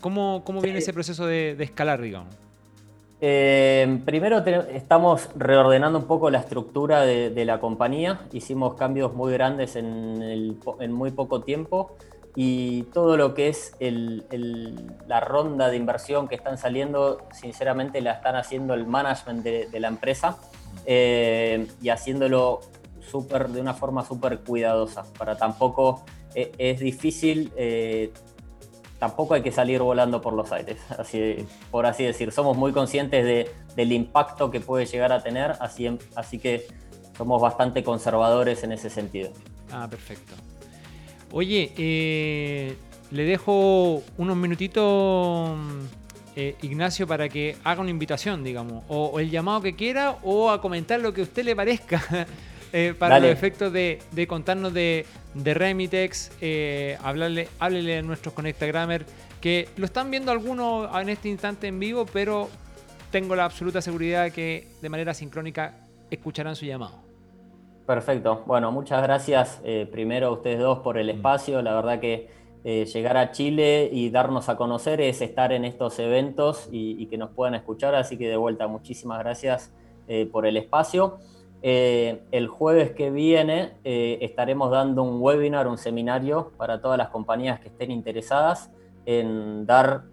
[0.00, 2.34] ¿Cómo, cómo viene ese proceso de, escalar, digamos?
[4.04, 8.20] Primero estamos reordenando un poco la estructura de, la compañía.
[8.32, 11.96] Hicimos cambios muy grandes en, en muy poco tiempo
[12.34, 13.74] y todo lo que es
[15.06, 19.88] la ronda de inversión que están saliendo, sinceramente la están haciendo el management de, la
[19.88, 20.38] empresa
[20.86, 22.60] eh, y haciéndolo
[23.00, 25.04] super, de una forma súper cuidadosa.
[25.18, 26.04] Para tampoco
[26.34, 28.12] eh, es difícil, eh,
[29.02, 32.30] tampoco hay que salir volando por los aires, así, por así decir.
[32.30, 36.68] Somos muy conscientes del impacto que puede llegar a tener, así, que
[37.18, 39.32] somos bastante conservadores en ese sentido.
[39.72, 40.34] Ah, perfecto.
[41.32, 42.76] Oye, eh,
[43.10, 45.50] le dejo unos minutitos,
[46.36, 50.60] eh, Ignacio, para que haga una invitación, digamos, o, el llamado que quiera, o a
[50.60, 52.00] comentar lo que a usted le parezca,
[52.72, 56.30] eh, para los efectos de, contarnos de, Remitex,
[57.02, 59.04] hablarle, háblele a nuestros Conectagrammer,
[59.40, 62.48] que lo están viendo algunos en este instante en vivo, pero
[63.10, 65.74] tengo la absoluta seguridad de que de manera sincrónica
[66.10, 67.12] escucharán su llamado.
[67.86, 68.42] Perfecto.
[68.46, 71.16] Bueno, muchas gracias eh, primero a ustedes dos por el mm.
[71.16, 71.62] espacio.
[71.62, 72.30] La verdad que
[72.64, 77.18] eh, llegar a Chile y darnos a conocer es estar en estos eventos y, que
[77.18, 77.94] nos puedan escuchar.
[77.94, 79.72] Así que de vuelta, muchísimas gracias
[80.08, 81.18] eh, por el espacio.
[81.62, 87.68] El jueves que viene estaremos dando un webinar, un seminario para todas las compañías que
[87.68, 88.70] estén interesadas
[89.06, 90.04] en dar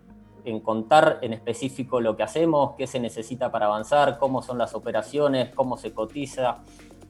[0.46, 4.74] en contar en específico lo que hacemos, qué se necesita para avanzar, cómo son las
[4.74, 6.58] operaciones, cómo se cotiza,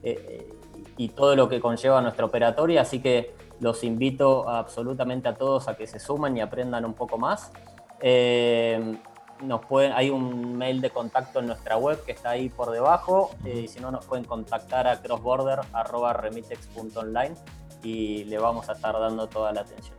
[0.02, 0.48] eh,
[0.96, 5.76] y todo lo que conlleva nuestra operatoria, así que los invito absolutamente a todos a
[5.76, 7.52] que se sumen y aprendan un poco más.
[8.00, 8.96] Eh,
[9.42, 13.34] nos pueden, hay un mail de contacto en nuestra web que está ahí por debajo.
[13.44, 17.34] Eh, y si no, nos pueden contactar a crossborder.remitex.online
[17.82, 19.96] y le vamos a estar dando toda la atención.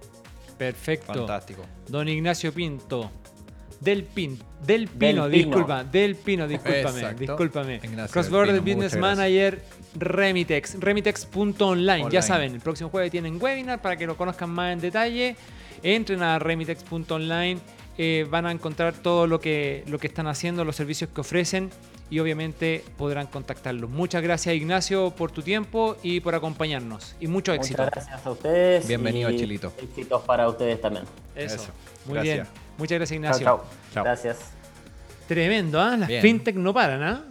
[0.58, 1.14] Perfecto.
[1.14, 1.64] Fantástico.
[1.88, 3.10] Don Ignacio Pinto,
[3.80, 5.34] Del Pin, del Pino, Del Pino.
[5.56, 7.20] disculpa, del Pino, discúlpame, Exacto.
[7.20, 7.76] discúlpame.
[7.84, 9.02] Ignacio Cross del Border Pino, Business.
[9.02, 9.64] Manager
[9.96, 12.10] Remitex, remitex.online.
[12.12, 15.36] Ya saben, el próximo jueves tienen webinar para que lo conozcan más en detalle.
[15.82, 17.60] Entren a remitex.online,
[17.98, 21.70] eh, van a encontrar todo lo que, lo que están haciendo, los servicios que ofrecen
[22.10, 23.90] y obviamente podrán contactarlos.
[23.90, 27.16] Muchas gracias Ignacio por tu tiempo y por acompañarnos.
[27.20, 27.84] Y mucho éxito.
[27.84, 28.88] Muchas gracias a ustedes.
[28.88, 29.74] Bienvenido, y Chilito.
[29.82, 31.06] Éxitos para ustedes también.
[31.36, 31.56] Eso.
[31.56, 31.72] Eso.
[32.06, 32.36] Muy Gracias.
[32.36, 32.48] bien.
[32.78, 33.46] Muchas gracias Ignacio.
[33.46, 33.66] chao.
[33.94, 34.04] Chao.
[34.04, 34.40] Gracias.
[35.28, 35.96] Tremendo, ¿ah?
[35.96, 36.22] Las Bien.
[36.22, 37.24] fintech no paran, ¿ah?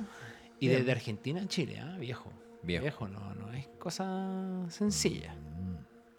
[0.59, 0.79] Y Bien.
[0.81, 1.96] desde Argentina a Chile, ¿ah?
[1.99, 2.33] Viejo.
[2.62, 3.09] Viejo.
[3.09, 5.35] no, no es cosa sencilla.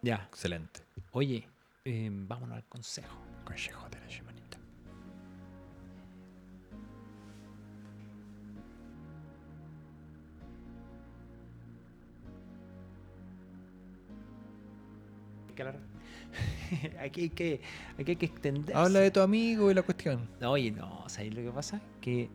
[0.01, 0.27] Ya.
[0.30, 0.82] Excelente.
[1.12, 1.47] Oye,
[1.86, 3.15] eh, vámonos al consejo.
[3.45, 4.31] Consejo de la semanita.
[15.63, 17.62] Que aquí, hay que,
[18.00, 18.74] aquí hay que extenderse.
[18.74, 20.28] Habla de tu amigo y la cuestión.
[20.43, 21.82] Oye, no, ¿sabes lo que pasa?
[22.00, 22.30] Que.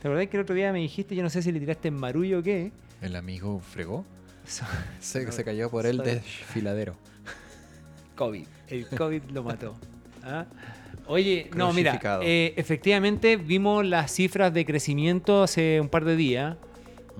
[0.00, 1.94] ¿Te acordás que el otro día me dijiste, yo no sé si le tiraste en
[1.94, 2.70] marullo o qué?
[3.02, 4.04] El amigo fregó.
[4.46, 4.64] So-
[5.00, 6.10] Se, No, se cayó por el sorry.
[6.12, 6.94] desfiladero.
[8.16, 8.46] COVID.
[8.68, 9.76] El COVID lo mató.
[10.24, 10.46] ¿Ah?
[11.06, 16.56] Oye, no, mira, eh, efectivamente vimos las cifras de crecimiento hace un par de días.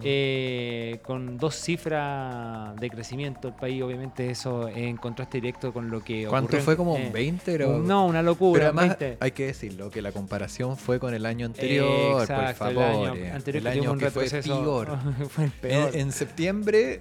[0.03, 6.03] Eh, con dos cifras de crecimiento el país, obviamente eso en contraste directo con lo
[6.03, 6.77] que ¿Cuánto ocurrió fue?
[6.77, 7.55] ¿Como eh, un 20?
[7.55, 8.59] Era- un- No, una locura.
[8.61, 9.19] Pero además 20.
[9.21, 13.09] hay que decirlo, que la comparación fue con el año anterior, Exacto, por el favor.
[13.09, 13.31] año eh.
[13.33, 14.99] anterior el que año un que fue peor.
[15.31, 15.95] fue el peor.
[15.95, 17.01] En, en septiembre,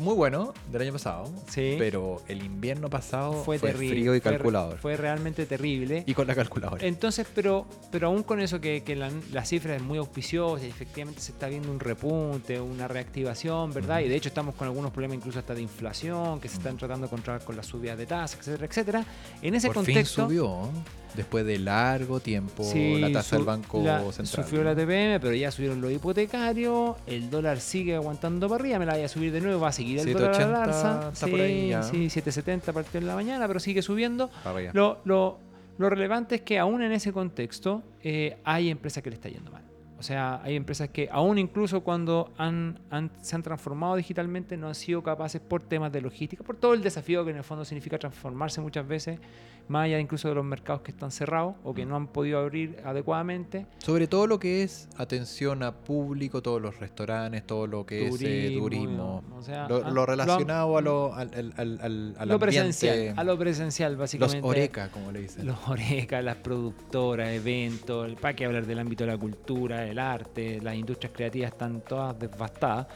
[0.00, 1.30] muy bueno, del año pasado.
[1.48, 1.76] Sí.
[1.78, 3.96] Pero el invierno pasado fue, fue, terrible.
[3.96, 4.78] frío y calculador.
[4.78, 6.04] Fue, realmente terrible.
[6.06, 6.84] Y con la calculadora.
[6.84, 10.68] Entonces, pero, pero aún con eso que, que la, la cifra es muy auspiciosa y
[10.68, 14.00] efectivamente se está viendo un repunte, una reactivación, ¿verdad?
[14.00, 17.06] Y de hecho estamos con algunos problemas incluso hasta de inflación que se están tratando
[17.06, 19.04] de controlar con las subidas de tasas, etcétera, etcétera.
[19.42, 20.24] En ese Por fin contexto...
[20.24, 20.70] subió,
[21.14, 24.44] después de largo tiempo, sí, la tasa del Banco la- Central.
[24.44, 28.86] Sufrió la TPM, pero ya subieron los hipotecarios, el dólar sigue aguantando para arriba, me
[28.86, 31.10] la voy a subir de nuevo, va a seguir el dólar a la 7.80 alza.
[31.12, 31.82] está sí, por ahí ya.
[31.82, 34.30] sí, 7.70 partió en la mañana, pero sigue subiendo.
[34.74, 35.38] Lo, lo-
[35.78, 39.50] lo relevante es que aún en ese contexto eh, hay empresas que le está yendo
[39.50, 39.62] mal.
[40.00, 44.68] O sea, hay empresas que aún incluso cuando han, han- se han transformado digitalmente no
[44.68, 47.66] han sido capaces por temas de logística, por todo el desafío que en el fondo
[47.66, 49.20] significa transformarse muchas veces,
[49.68, 51.76] más allá incluso de los mercados que están cerrados o Mm.
[51.76, 53.66] que no han podido abrir adecuadamente.
[53.78, 58.14] Sobre todo lo que es atención a público, todos los restaurantes, todo lo que es
[58.22, 59.22] eh, Turismo, turismo.
[59.38, 62.38] o sea, lo, lo lo- relacionado a lo, al, al, al, al- al lo ambiente,
[62.38, 64.48] presencial, a lo presencial Los básicamente.
[64.48, 65.46] oreca, como le dicen.
[65.46, 70.60] Los orecas, las productoras, eventos, para qué hablar del ámbito de la cultura, el arte,
[70.60, 72.86] las industrias creativas están todas devastadas.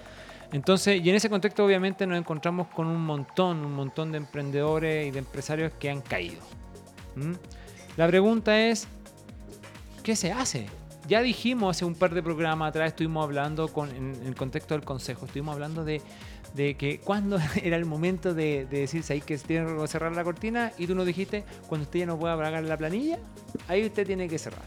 [0.53, 5.09] Entonces, y en ese contexto obviamente nos encontramos con un montón, un montón de emprendedores
[5.09, 6.41] y de empresarios que han caído.
[7.17, 7.33] ¿Mm?
[7.97, 8.87] La pregunta es,
[10.03, 10.67] ¿qué se hace?
[11.09, 15.27] Ya dijimos hace un par de programas atrás, estuvimos hablando en, el contexto del consejo,
[15.27, 16.01] estuvimos hablando de,
[16.55, 20.73] que cuando era el momento de, de decir, ahí que tiene que cerrar la cortina
[20.79, 23.19] y tú nos dijiste, cuando usted ya no pueda pagar la planilla,
[23.69, 24.65] ahí usted tiene que cerrar.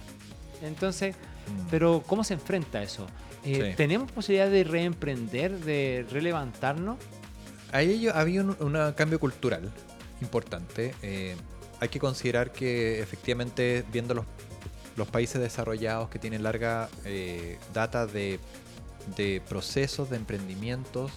[0.61, 1.15] Entonces,
[1.47, 1.67] Mm.
[1.69, 3.07] pero ¿cómo se enfrenta a eso?
[3.43, 3.75] Eh, Sí.
[3.77, 6.97] ¿Tenemos posibilidad de reemprender, de relevantarnos?
[7.71, 9.71] Ahí había un cambio cultural
[10.21, 10.93] importante.
[11.01, 11.36] Eh,
[11.79, 14.25] hay que considerar que efectivamente, viendo los,
[14.95, 18.39] los países desarrollados que tienen larga eh, data de,
[19.15, 21.12] de procesos, de emprendimientos,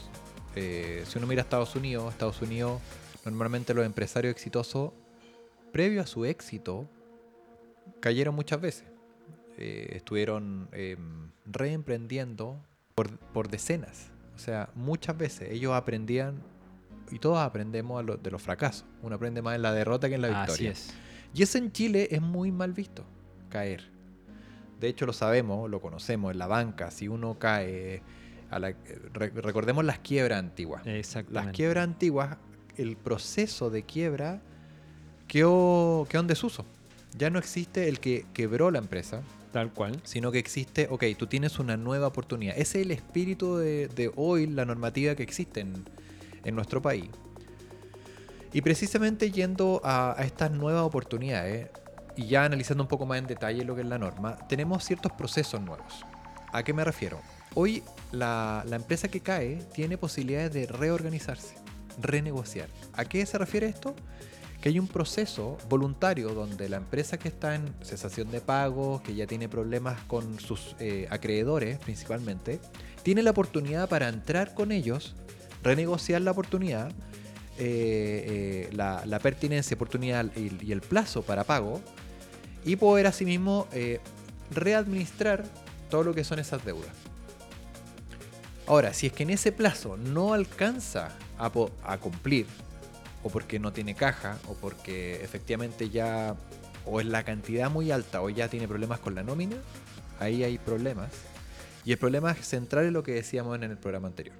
[0.54, 2.80] si uno mira a Estados Unidos, Estados Unidos,
[3.24, 4.92] normalmente los empresarios exitosos,
[5.72, 6.88] previo a su éxito,
[8.00, 8.89] cayeron muchas veces.
[9.60, 10.96] Eh, estuvieron eh,
[11.44, 12.60] reemprendiendo
[12.94, 14.10] por, por decenas.
[14.34, 16.42] O sea, muchas veces ellos aprendían,
[17.10, 18.84] y todos aprendemos lo- de los fracasos.
[19.02, 20.70] Uno aprende más en la derrota que en la Así victoria.
[20.72, 20.94] es.
[21.34, 23.04] Y eso en Chile es muy mal visto,
[23.50, 23.84] caer.
[24.80, 26.90] De hecho lo sabemos, lo conocemos en la banca.
[26.90, 28.02] Si uno cae,
[28.50, 28.74] a la-
[29.12, 30.82] re- recordemos las quiebras antiguas.
[31.30, 32.38] Las quiebras antiguas,
[32.76, 34.40] el proceso de quiebra
[35.28, 36.64] quedó, quedó en desuso.
[37.16, 39.20] Ya no existe el que quebró la empresa,
[39.52, 40.00] Tal cual.
[40.04, 42.54] sino que existe, ok, tú tienes una nueva oportunidad.
[42.56, 47.10] Ese es el espíritu de, hoy, la normativa que existe en, nuestro país.
[48.52, 51.68] Y precisamente yendo a, a estas nuevas oportunidades,
[52.16, 55.12] y ya analizando un poco más en detalle lo que es la norma, tenemos ciertos
[55.12, 56.04] procesos nuevos.
[56.52, 57.20] ¿A qué me refiero?
[57.54, 57.82] Hoy
[58.12, 61.54] la, la empresa que cae tiene posibilidades de reorganizarse,
[62.00, 62.68] renegociar.
[62.92, 63.94] ¿A qué se refiere esto?
[64.60, 69.14] Que hay un proceso voluntario donde la empresa que está en cesación de pagos, que
[69.14, 72.60] ya tiene problemas con sus eh, acreedores principalmente,
[73.02, 75.14] tiene la oportunidad para entrar con ellos,
[75.62, 76.92] renegociar la oportunidad,
[77.62, 81.82] eh, eh, la, pertinencia, oportunidad y, el plazo para pago,
[82.64, 84.00] y poder asimismo eh,
[84.50, 85.44] readministrar
[85.90, 86.92] todo lo que son esas deudas.
[88.66, 92.46] Ahora, si es que en ese plazo no alcanza a cumplir,
[93.22, 96.36] o porque no tiene caja, o porque efectivamente ya
[96.86, 99.56] o es la cantidad muy alta, o ya tiene problemas con la nómina,
[100.18, 101.10] ahí hay problemas.
[101.84, 104.36] Y el problema central es lo que decíamos en el programa anterior.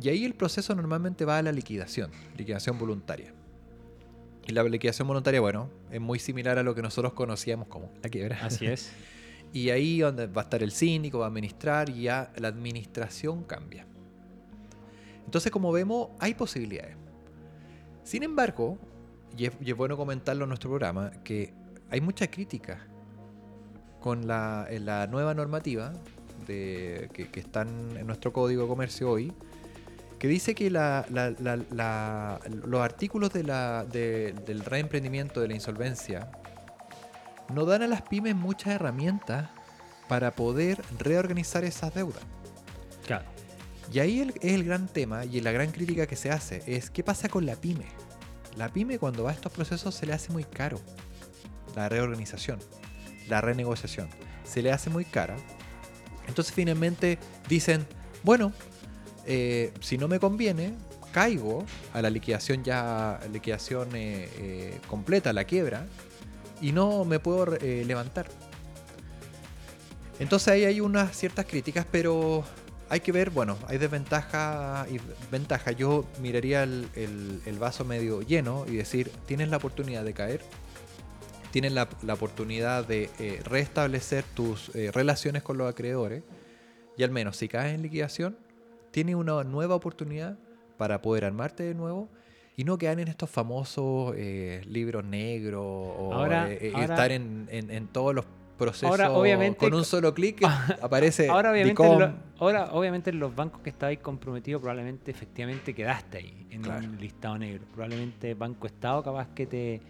[0.00, 3.32] Y ahí el proceso normalmente va a la liquidación, liquidación voluntaria.
[4.46, 8.10] Y la liquidación voluntaria, bueno, es muy similar a lo que nosotros conocíamos como la
[8.10, 8.38] quiebra.
[8.44, 8.90] Así es.
[9.52, 13.44] Y ahí donde va a estar el síndico, va a administrar y ya la administración
[13.44, 13.86] cambia.
[15.24, 16.96] Entonces, como vemos, hay posibilidades.
[18.04, 18.78] Sin embargo,
[19.36, 21.52] y es, bueno comentarlo en nuestro programa, que
[21.90, 22.86] hay mucha crítica
[24.00, 25.92] con la, en la nueva normativa
[26.46, 29.32] que, que está en nuestro código de comercio hoy,
[30.18, 36.30] que dice que la- la- los artículos del reemprendimiento de la insolvencia
[37.52, 39.48] no dan a las pymes muchas herramientas
[40.08, 42.22] para poder reorganizar esas deudas.
[43.06, 43.24] Claro.
[43.92, 47.04] Y ahí es el gran tema y la gran crítica que se hace es qué
[47.04, 47.86] pasa con la pyme.
[48.56, 50.80] La pyme cuando va a estos procesos se le hace muy caro
[51.74, 52.58] la reorganización,
[53.28, 54.08] la renegociación.
[54.44, 55.36] Se le hace muy cara.
[56.28, 57.18] Entonces finalmente
[57.48, 57.86] dicen,
[58.22, 58.52] bueno,
[59.26, 60.74] eh, si no me conviene,
[61.12, 65.86] caigo a la liquidación ya, liquidación eh, eh, completa, la quiebra,
[66.60, 68.26] y no me puedo levantar.
[70.18, 72.44] Entonces ahí hay unas ciertas críticas, pero
[72.94, 74.98] hay que ver, bueno, hay desventaja y
[75.30, 75.72] ventaja.
[75.72, 80.40] Yo miraría el, el- el vaso medio lleno y decir, tienes la oportunidad de caer,
[81.50, 86.22] tienes la, la oportunidad de eh, restablecer tus eh, relaciones con los acreedores,
[86.96, 88.36] y al menos si caes en liquidación,
[88.92, 90.38] tienes una nueva oportunidad
[90.76, 92.08] para poder armarte de nuevo
[92.56, 97.10] y no quedar en estos famosos eh, libros negros o Ahora- eh, eh, ahora- estar
[97.12, 98.24] en, en- en todos los
[98.56, 100.42] procesos Ahora, obviamente, con un solo clic
[100.82, 105.74] aparece Ahora obviamente, en lo- ahora, obviamente en los bancos que estabais comprometidos, probablemente efectivamente
[105.74, 106.86] quedaste ahí, en Claro.
[106.88, 107.66] un listado negro.
[107.72, 109.80] Probablemente Banco Estado capaz que te,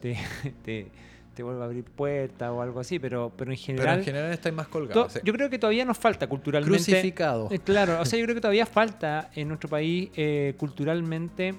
[0.00, 0.16] te,
[0.64, 0.90] te,
[1.38, 3.98] te vuelva a abrir puertas o algo así, pero, pero en pero general...
[4.00, 5.12] en general estáis más colgados.
[5.12, 5.20] sí.
[5.22, 6.84] yo creo que todavía nos falta culturalmente...
[6.84, 7.46] Crucificado.
[7.52, 11.56] Eh, Claro, o sea, yo creo que todavía falta en nuestro país eh, culturalmente, Mm.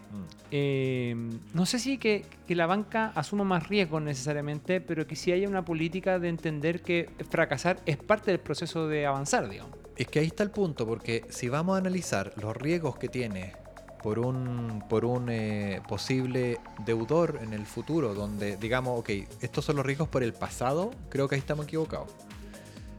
[0.52, 1.16] eh,
[1.54, 5.48] no sé si que, que la banca asuma más riesgos necesariamente, pero que sí haya
[5.48, 9.78] una política de entender que fracasar es parte del proceso de avanzar, digamos.
[9.96, 13.54] Es que ahí está el punto, porque si vamos a analizar los riesgos que tiene
[14.02, 19.10] por un, por un eh, posible deudor en el futuro, donde digamos, ok,
[19.42, 22.10] estos son los riesgos por el pasado, creo que ahí estamos equivocados.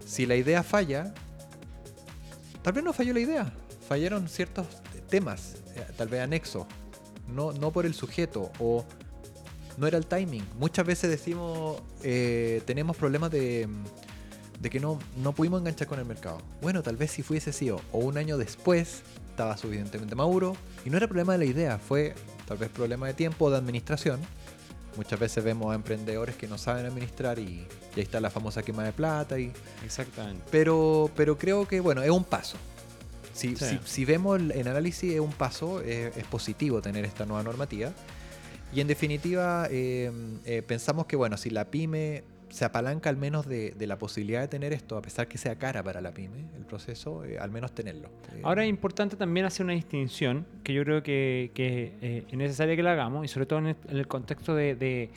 [0.04, 1.14] Si la idea falla,
[2.62, 3.52] tal vez no falló la idea,
[3.88, 4.66] fallaron ciertos
[5.08, 6.66] temas, eh, tal vez anexos,
[7.28, 8.84] no, no por el sujeto o
[9.78, 10.44] no era el timing.
[10.58, 13.68] Muchas veces decimos, eh, tenemos problemas de,
[14.60, 16.38] de que no, no pudimos enganchar con el mercado.
[16.60, 19.02] Bueno, tal vez si fuese sido o un año después,
[19.40, 22.14] estaba suficientemente maduro y no era problema de la idea, fue
[22.46, 24.20] tal vez problema de tiempo o de administración.
[24.96, 28.62] Muchas veces vemos a emprendedores que no saben administrar y, y ahí está la famosa
[28.62, 29.38] quema de plata.
[29.38, 29.50] Y,
[29.82, 30.42] Exactamente.
[30.50, 32.58] pero, pero creo que, bueno, es un paso.
[33.32, 33.64] Si, Sí.
[33.64, 37.42] si- si vemos el, en análisis, es un paso, es, es positivo tener esta nueva
[37.42, 37.92] normativa.
[38.74, 40.12] Y en definitiva, eh,
[40.44, 44.40] eh, pensamos que, bueno, si la pyme se apalanca al menos de, de la posibilidad
[44.42, 47.50] de tener esto, a pesar que sea cara para la pyme, el proceso, eh, al
[47.50, 48.08] menos tenerlo.
[48.34, 52.76] Eh, Ahora es importante también hacer una distinción que yo creo que, eh, es necesaria
[52.76, 55.10] que la hagamos y sobre todo en el, contexto de-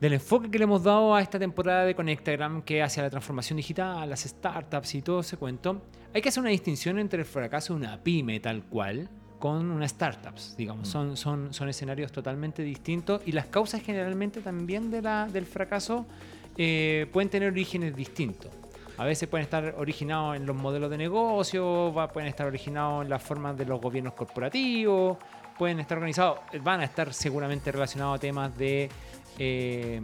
[0.00, 3.56] del enfoque que le hemos dado a esta temporada de Conectagram que hacia la transformación
[3.56, 5.82] digital, las startups y todo ese cuento.
[6.12, 9.08] Hay que hacer una distinción entre el fracaso de una pyme tal cual
[9.44, 10.88] con unas startups, digamos.
[10.88, 10.90] Mm.
[10.90, 16.06] Son, son, son escenarios totalmente distintos y las causas generalmente también de la, del fracaso
[16.56, 18.50] eh, pueden tener orígenes distintos.
[18.96, 23.22] A veces pueden estar originados en los modelos de negocio, pueden estar originados en las
[23.22, 25.18] formas de los gobiernos corporativos,
[25.58, 28.88] pueden estar organizados, van a estar seguramente relacionados a temas de,
[29.38, 30.00] eh,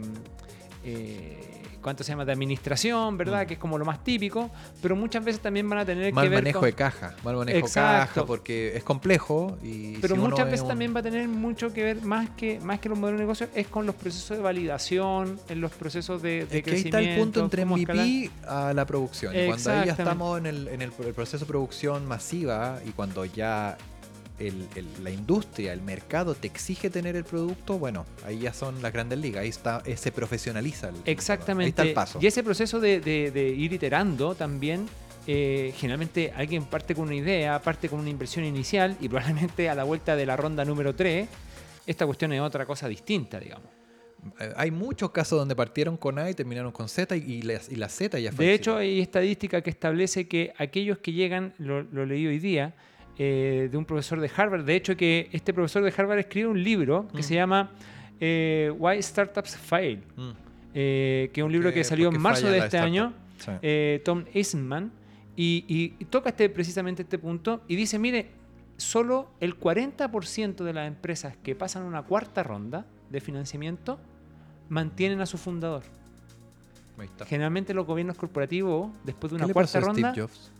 [0.83, 1.47] eh,
[1.81, 2.25] ¿cuánto se llama?
[2.25, 3.43] De administración, ¿verdad?
[3.43, 3.47] Mm.
[3.47, 4.51] Que es como lo más típico,
[4.81, 7.35] pero muchas veces también van a tener mal que ver manejo con- de caja, mal
[7.37, 9.57] manejo de caja, porque es complejo.
[9.63, 12.29] Y Pero si muchas es veces un- también va a tener mucho que ver, más
[12.31, 15.71] que, más que los modelos de negocio, es con los procesos de validación, en los
[15.71, 18.05] procesos de, de Es que ahí está el punto entre cómo escalar.
[18.05, 19.35] MVP a la producción.
[19.35, 22.91] Y cuando ahí ya estamos en, el, en el, el proceso de producción masiva y
[22.91, 23.77] cuando ya
[24.47, 28.81] el- el- la industria, el mercado te exige tener el producto, bueno, ahí ya son
[28.81, 29.43] las grandes ligas.
[29.43, 31.65] Ahí está, eh, se profesionaliza el Exactamente.
[31.65, 32.19] Ahí está el paso.
[32.21, 34.87] Y ese proceso de, de- de ir iterando también,
[35.27, 39.75] eh, generalmente alguien parte con una idea, parte con una inversión inicial y probablemente a
[39.75, 41.27] la vuelta de la ronda número 3,
[41.85, 43.67] esta cuestión es otra cosa distinta, digamos.
[44.39, 47.75] Eh, Hay muchos casos donde partieron con A y terminaron con Z y, la, y
[47.75, 51.81] la Z ya fue De hecho, hay estadística que establece que aquellos que llegan, lo,
[51.83, 52.73] lo leí hoy día,
[53.23, 56.63] eh, de un profesor de Harvard, de hecho que este profesor de Harvard escribe un
[56.63, 57.23] libro que Mm.
[57.23, 57.69] se llama
[58.19, 60.29] eh, Why Startups Fail, Mm.
[60.73, 63.51] eh, que es un libro ¿Por que salió en marzo de este año, Sí.
[64.03, 64.91] Tom Eisman,
[65.35, 68.29] y, y- y toca este, precisamente este punto y dice, mire,
[68.77, 73.99] solo el 40% de las empresas que pasan una cuarta ronda de financiamiento
[74.69, 75.83] mantienen a su fundador.
[77.27, 80.51] Generalmente los gobiernos corporativos, después de ¿Qué una cuarta ronda, Steve Jobs?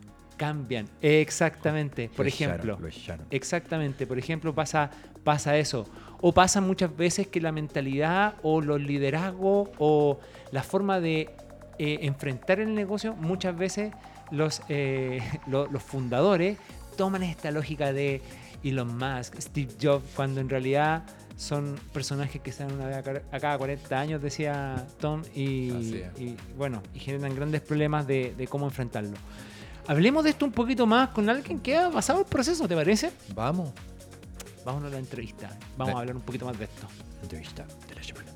[0.45, 0.87] Cambian.
[1.01, 2.09] Exactamente.
[2.09, 3.25] Por Lo ejemplo, echaron.
[3.29, 4.07] exactamente.
[4.07, 4.89] Por ejemplo, pasa,
[5.23, 5.85] pasa eso.
[6.19, 10.19] O pasa muchas veces que la mentalidad o los liderazgos o
[10.51, 11.29] la forma de
[11.77, 13.93] eh, enfrentar el negocio, muchas veces
[14.31, 16.57] los, eh, lo- los fundadores
[16.97, 18.21] toman esta lógica de
[18.63, 21.03] Elon Musk, Steve Jobs, cuando en realidad
[21.37, 26.03] son personajes que dan una vez a ca- a cada 40 años, decía Tom, y,
[26.57, 29.17] bueno, y generan grandes problemas de, de cómo enfrentarlo.
[29.87, 33.11] Hablemos de esto un poquito más con alguien que ha pasado el proceso, ¿te parece?
[33.33, 33.69] Vamos.
[34.63, 35.49] Vámonos a la entrevista.
[35.77, 36.87] Vamos a hablar un poquito más de esto.
[37.23, 38.30] Entrevista de la semana.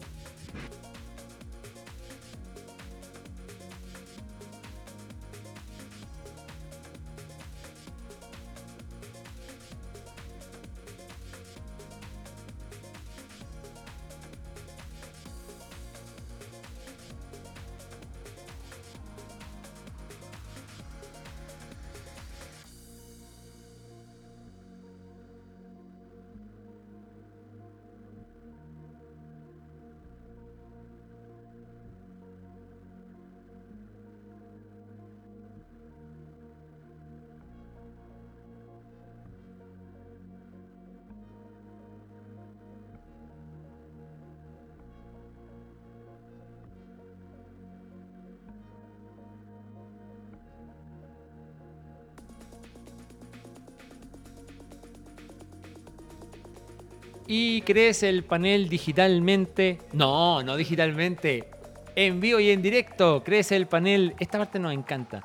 [57.28, 59.80] ¿Y crees el panel digitalmente?
[59.94, 61.50] No, no digitalmente.
[61.96, 63.24] En vivo y en directo.
[63.24, 64.14] ¿Crees el panel?
[64.20, 65.24] Esta parte nos encanta.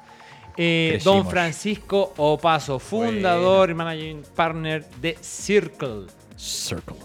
[0.57, 6.07] Eh, don Francisco Opaso, fundador y managing partner de Circle.
[6.37, 6.97] Circle.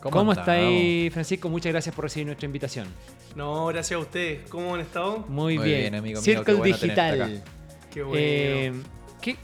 [0.00, 0.68] ¿Cómo, está andamos?
[0.68, 1.48] ahí, Francisco?
[1.48, 2.86] Muchas gracias por recibir nuestra invitación.
[3.34, 4.48] No, gracias a ustedes.
[4.48, 5.24] ¿Cómo han estado?
[5.28, 5.80] Muy, Muy bien.
[5.80, 7.44] bien, amigo mío, Circle qué bueno tenerte Digital.
[7.92, 8.20] Qué bueno.
[8.20, 8.72] Eh,
[9.20, 9.36] ¿qué,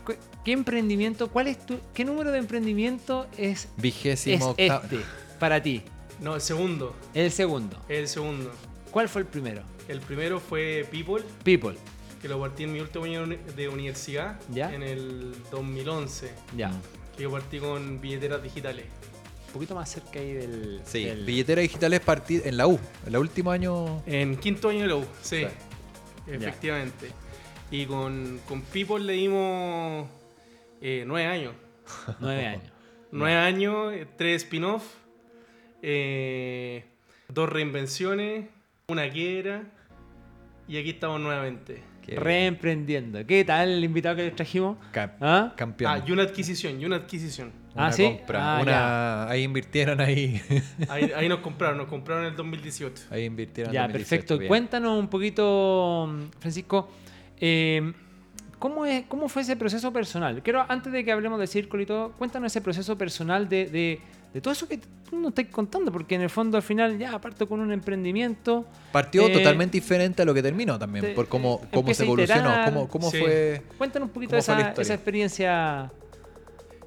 [0.44, 1.28] qué- emprendimiento?
[1.30, 4.80] ¿Cuál es tu, qué número de emprendimiento es, es Vigésimo octavo.
[4.84, 5.00] este
[5.38, 5.82] para ti?
[6.20, 6.94] no, el segundo.
[7.14, 7.76] El segundo.
[7.88, 8.50] El segundo.
[8.90, 9.62] ¿Cuál fue el primero?
[9.88, 11.76] El primero fue People, People.
[12.22, 14.72] que lo partí en mi último año de universidad, Ya.
[14.72, 16.30] en el 2011.
[16.56, 16.70] Ya.
[17.16, 18.86] Que yo partí con billeteras digitales.
[19.48, 20.80] Un poquito más cerca ahí del.
[20.84, 24.02] Sí, del- billetera digital es partir en la U, en el último año.
[24.06, 25.40] En quinto año de la U, sí.
[25.42, 25.46] Sí.
[26.32, 27.10] Efectivamente.
[27.70, 30.08] Y con, con People le dimos
[30.80, 31.54] eh, nueve años.
[32.20, 32.62] Nueve años.
[33.12, 34.82] Nueve años, tres spin-off,
[35.82, 36.84] eh,
[37.28, 38.46] dos reinvenciones,
[38.88, 39.62] una quiebra.
[40.66, 41.82] Y aquí estamos nuevamente.
[42.06, 43.24] Reemprendiendo.
[43.26, 44.76] ¿Qué tal el invitado que les trajimos?
[45.20, 45.52] ¿Ah?
[45.56, 45.92] campeón.
[45.92, 47.52] Ah, y una adquisición, y una adquisición.
[47.74, 48.02] Una Ah, ¿sí?
[48.04, 50.40] compra, Ah, una- ahí invirtieron ahí.
[50.88, 53.04] Ahí, ahí nos compraron, nos compraron en el 2018.
[53.10, 53.72] ahí invirtieron.
[53.72, 54.38] Ya, 2018, perfecto.
[54.38, 54.48] bien.
[54.48, 56.90] Cuéntanos un poquito, Francisco,
[57.38, 57.92] eh,
[58.64, 60.42] ¿cómo, es, ¿cómo fue ese proceso personal?
[60.42, 64.00] Quiero, antes de que hablemos de Círculo y todo, cuéntanos ese proceso personal de, de-
[64.32, 67.20] de todo eso que tú nos estás contando, porque en el fondo al final ya
[67.20, 68.64] parto con un emprendimiento.
[68.90, 72.04] Partió Eh, totalmente diferente a lo que terminó también, te- por cómo, eh, cómo se
[72.04, 72.64] evolucionó, iterar.
[72.72, 73.18] cómo, cómo Sí.
[73.20, 73.62] fue.
[73.76, 75.92] Cuéntanos un poquito ¿Cómo fue la esa, esa experiencia.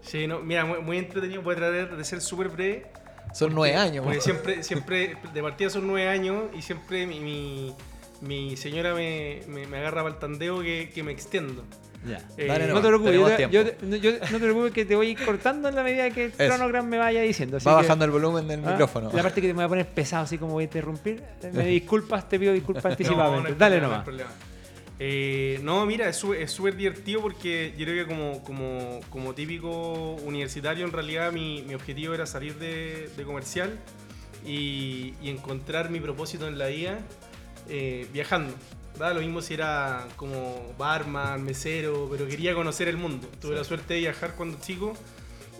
[0.01, 1.43] Sí, no, mira, muy, muy entretenido.
[1.43, 2.87] Voy a tratar de ser súper breve.
[3.35, 4.03] Son nueve años.
[4.03, 4.23] Porque po.
[4.23, 7.75] siempre, siempre, de partida son nueve años y siempre mi, mi,
[8.21, 11.63] mi señora me, me, me agarra para el tandeo que, que me extiendo.
[12.07, 12.19] Ya.
[12.37, 15.67] Eh, Dale No te preocupes, yo, no te preocupes que te voy a ir cortando
[15.67, 16.45] en la medida que el Eso.
[16.55, 17.57] cronograma me vaya diciendo.
[17.57, 19.11] así Va que- bajando el volumen del Ah, micrófono.
[19.13, 21.21] La parte que te me voy a poner pesado, así como voy a interrumpir.
[21.53, 23.49] Me disculpas, te pido disculpas No, anticipadamente.
[23.49, 24.05] no hay Dale problema, no hay nomás.
[24.05, 24.29] problema.
[24.99, 29.33] Eh, no, mira, es súper es súper divertido porque yo creo que como, como, como
[29.33, 33.77] típico universitario, en realidad mi, mi objetivo era salir de, de comercial
[34.45, 36.99] y, y encontrar mi propósito en la vida
[37.69, 38.53] eh, viajando.
[38.99, 43.27] Lo mismo si era como barman, mesero, pero quería conocer el mundo.
[43.39, 44.93] Tuve la suerte de viajar cuando chico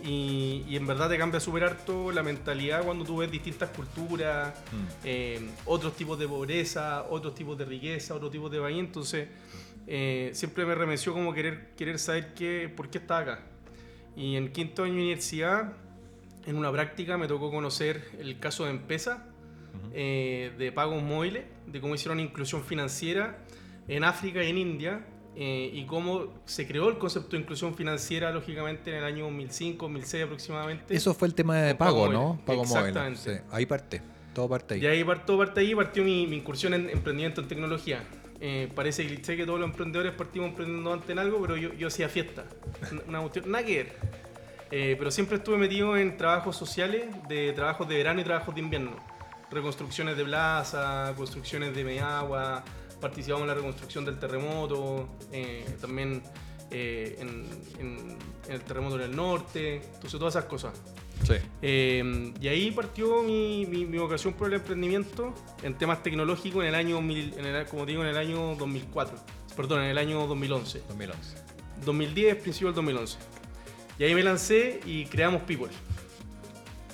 [0.04, 4.52] y, y en verdad te cambia súper harto la mentalidad cuando tú ves distintas culturas,
[4.72, 4.76] Mm.
[5.04, 8.78] eh, otros tipos de pobreza, otros tipos de riqueza, otros tipos de país.
[8.80, 9.28] Entonces,
[9.86, 13.40] eh, siempre me remeció como querer, querer saber qué, por qué estaba acá.
[14.16, 15.74] Y en quinto año de universidad,
[16.44, 19.24] en una práctica, me tocó conocer el caso de Empesa,
[19.94, 23.38] eh, de pagos móviles, de cómo hicieron inclusión financiera
[23.86, 25.06] en África y en India,
[25.40, 29.86] eh, y cómo se creó el concepto de inclusión financiera, lógicamente, en el año 2005,
[29.86, 30.94] 2006 aproximadamente.
[30.96, 32.12] Eso fue el tema de pago pago.
[32.12, 32.40] ¿no?
[32.44, 32.88] Pago móvil.
[32.88, 33.20] Exactamente.
[33.20, 34.02] Sí, ahí parte.
[34.34, 34.80] Todo parte ahí.
[34.82, 38.02] Y ahí partió, parte ahí partió mi, mi incursión en emprendimiento en tecnología.
[38.40, 41.88] Eh, parece cliché que todos los emprendedores partimos emprendiendo antes en algo, pero yo, yo
[41.88, 42.44] hacía fiesta.
[43.06, 43.92] Una cuestión, nada que ver.
[44.70, 48.60] Eh, pero siempre estuve metido en trabajos sociales, de trabajos de verano y trabajos de
[48.60, 48.96] invierno.
[49.50, 52.62] Reconstrucciones de plaza, construcciones de Meagua,
[53.00, 56.22] participamos en la reconstrucción del terremoto, eh, también
[56.70, 57.46] eh, en,
[57.80, 60.72] en- en el terremoto en el norte, entonces todas esas cosas.
[61.26, 61.34] Sí.
[61.62, 66.68] Eh, y ahí partió mi, mi- mi vocación por el emprendimiento en temas tecnológicos en
[66.68, 69.16] el año, mil- en el- como digo, en el año 2004.
[69.56, 70.82] Perdón, en el año 2011.
[70.88, 71.36] 2011.
[71.84, 73.18] 2010, principio del 2011.
[73.98, 75.68] Y ahí me lancé y creamos People.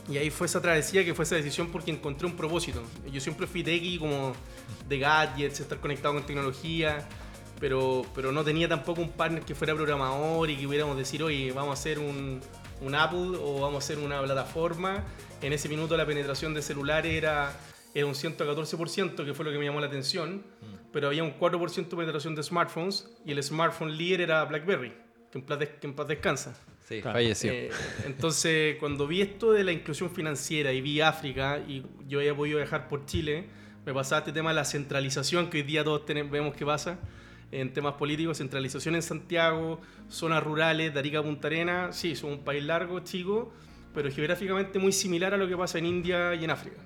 [0.08, 2.82] Y ahí fue esa travesía que fue esa decisión porque encontré un propósito.
[3.10, 4.34] Yo siempre fui techie como
[4.88, 7.08] de gadgets, estar conectado con tecnología,
[7.58, 11.52] pero, pero no tenía tampoco un partner que fuera programador y que pudiéramos decir, oye,
[11.52, 12.40] vamos a hacer un,
[12.82, 15.02] un Apple o vamos a hacer una plataforma.
[15.40, 17.58] En ese minuto la penetración de celulares era,
[17.94, 20.44] era un 114%, que fue lo que me llamó la atención,
[20.92, 24.92] pero había un 4% de penetración de smartphones y el smartphone líder era BlackBerry,
[25.32, 26.54] que en paz, que en paz descansa.
[26.84, 27.16] Sí, Claro.
[27.18, 27.50] falleció.
[27.50, 27.70] Eh,
[28.04, 32.58] entonces, cuando vi esto de la inclusión financiera y vi África y yo había podido
[32.58, 33.46] viajar por Chile,
[33.86, 36.98] me pasaba este tema de la centralización que hoy día todos tenemos, vemos que pasa
[37.52, 42.38] en temas políticos, centralización en Santiago, zonas rurales, de Arica a Punta Arena, sí, somos
[42.38, 43.52] un país largo, chico,
[43.94, 46.78] pero geográficamente muy similar a lo que pasa en India y en África,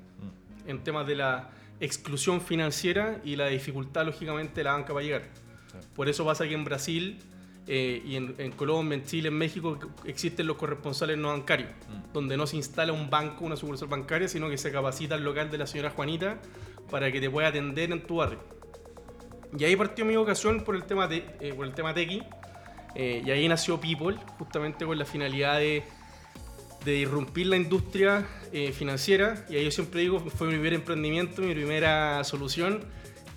[0.66, 5.22] en temas de la exclusión financiera y la dificultad, lógicamente, de la banca para llegar.
[5.94, 7.18] Por eso pasa que en Brasil
[7.68, 11.68] eh, y en, en Colombia, en Chile, en México existen los corresponsales no bancarios,
[12.12, 15.50] donde no se instala un banco, una sucursal bancaria, sino que se capacita el local
[15.50, 16.38] de la señora Juanita
[16.90, 18.40] para que te pueda atender en tu barrio.
[19.56, 22.22] Y ahí partió mi vocación por el tema, de, eh, por el tema tequi,
[22.94, 25.84] eh, y ahí nació People, justamente con la finalidad de,
[26.84, 29.46] de irrumpir la industria eh, financiera.
[29.48, 32.80] Y ahí yo siempre digo, fue mi primer emprendimiento, mi primera solución,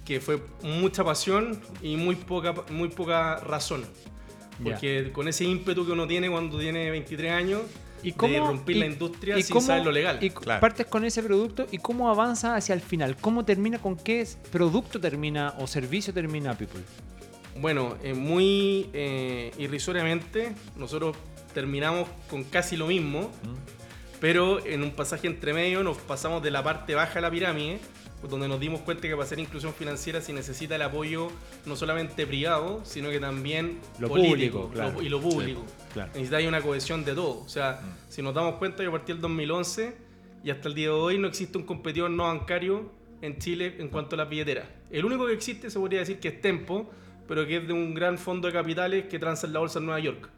[0.06, 3.86] que fue mucha pasión y muy poca, muy poca razón.
[4.64, 7.62] Porque con ese ímpetu que uno tiene cuando tiene 23 años,
[8.04, 10.18] ¿Y de irrumpir la industria y sin cómo- saber lo legal.
[10.22, 10.60] Y Claro.
[10.60, 13.16] partes con ese producto y cómo avanza hacia el final.
[13.22, 16.82] ¿Cómo termina, con qué producto termina o servicio termina People?
[17.60, 21.16] Bueno, eh, muy eh, irrisoriamente, nosotros
[21.54, 23.30] terminamos con casi lo mismo,
[24.20, 27.80] pero en un pasaje entre medio nos pasamos de la parte baja de la pirámide,
[28.30, 31.30] donde nos dimos cuenta que para hacer inclusión financiera se necesita el apoyo
[31.66, 34.92] no solamente privado, sino que también Lo político público, claro.
[34.94, 35.64] lo- y lo público.
[35.94, 36.12] claro.
[36.14, 37.40] Necesita una cohesión de todo.
[37.42, 39.96] O sea, si nos damos cuenta, yo partí el 2011
[40.44, 42.92] y hasta el día de hoy no existe un competidor no bancario
[43.22, 44.68] en Chile en cuanto a las billeteras.
[44.90, 46.90] El único que existe se podría decir que es Tempo,
[47.28, 49.86] pero que es de un gran fondo de capitales que transa en la bolsa en
[49.86, 50.30] Nueva York.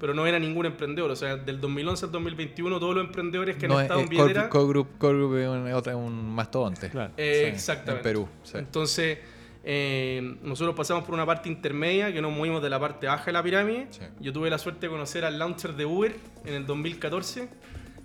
[0.00, 1.10] Pero no era ningún emprendedor.
[1.10, 4.06] O sea, del 2011 al 2021 todos los emprendedores que No, han eh, estado en
[4.06, 4.48] Core, billetera...
[4.48, 5.48] Core Group, Core Group es
[5.86, 6.88] un, un mastodonte.
[6.88, 7.12] Claro.
[7.16, 8.08] Eh, Sí, exactamente.
[8.08, 8.28] En Perú.
[8.42, 8.58] sí.
[8.58, 9.18] Entonces,
[9.62, 13.32] eh, nosotros pasamos por una parte intermedia que nos movimos de la parte baja de
[13.32, 13.88] la pirámide.
[13.90, 14.00] Sí.
[14.20, 17.48] Yo tuve la suerte de conocer al launcher de Uber en el 2014,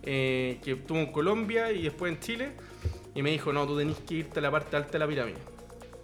[0.04, 2.52] eh, que estuvo en Colombia y después en Chile.
[3.16, 5.38] Y me dijo, no, tú tenés que irte a la parte alta de la pirámide.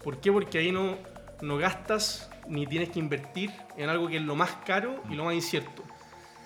[0.02, 0.32] ¿Por qué?
[0.32, 0.98] Porque ahí no,
[1.42, 5.26] no gastas ni tienes que invertir en algo que es lo más caro y lo
[5.26, 5.84] más incierto.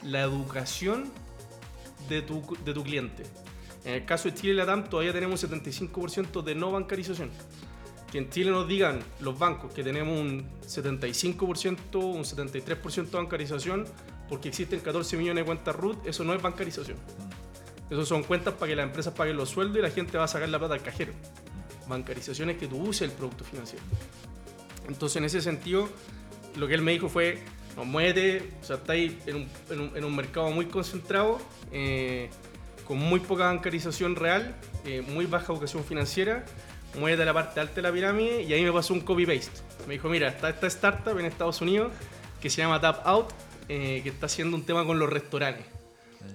[0.03, 1.11] La educación
[2.09, 3.23] de tu, de tu cliente.
[3.83, 7.29] En el caso de Chile y Latam todavía tenemos un 75% de no bancarización.
[8.11, 13.85] Que en Chile nos digan los bancos que tenemos un 75%, un 73% de bancarización
[14.29, 16.97] porque existen 14 millones de cuentas RUT, eso no es bancarización.
[17.89, 20.27] Eso son cuentas para que las empresas paguen los sueldos y la gente va a
[20.27, 21.13] sacar la plata al cajero.
[21.87, 23.83] Bancarización es que tú uses el producto financiero.
[24.87, 25.89] Entonces, en ese sentido,
[26.55, 27.39] lo que él me dijo fue,
[27.75, 31.39] no, muévete, o sea, está ahí en un, en un- en un mercado muy concentrado,
[31.71, 32.29] eh,
[32.87, 34.55] con muy poca bancarización real,
[34.85, 36.45] eh, muy baja educación financiera,
[36.99, 39.61] muévete a la parte alta de la pirámide y ahí me pasó un copy-paste.
[39.87, 41.91] Me dijo, mira, está esta startup en Estados Unidos
[42.41, 43.31] que se llama Tap Out,
[43.67, 45.65] eh, que está haciendo un tema con los restaurantes.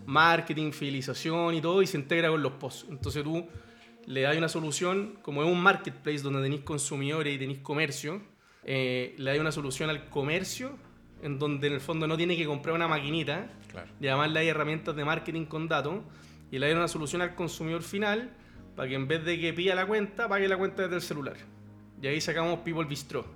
[0.07, 2.87] Marketing, fidelización y todo, y se integra con los posts.
[2.91, 3.47] Entonces tú
[4.07, 8.21] le das una solución, como es un marketplace donde tenéis consumidores y tenéis comercio,
[8.65, 10.77] eh, le das una solución al comercio
[11.23, 13.89] en donde en el fondo no tiene que comprar una maquinita, Claro.
[14.01, 15.99] y además le hay herramientas de marketing con datos,
[16.51, 18.31] y le das una solución al consumidor final
[18.75, 21.37] para que en vez de que pida la cuenta, pague la cuenta desde el celular.
[22.03, 23.27] Y ahí sacamos People Bistro,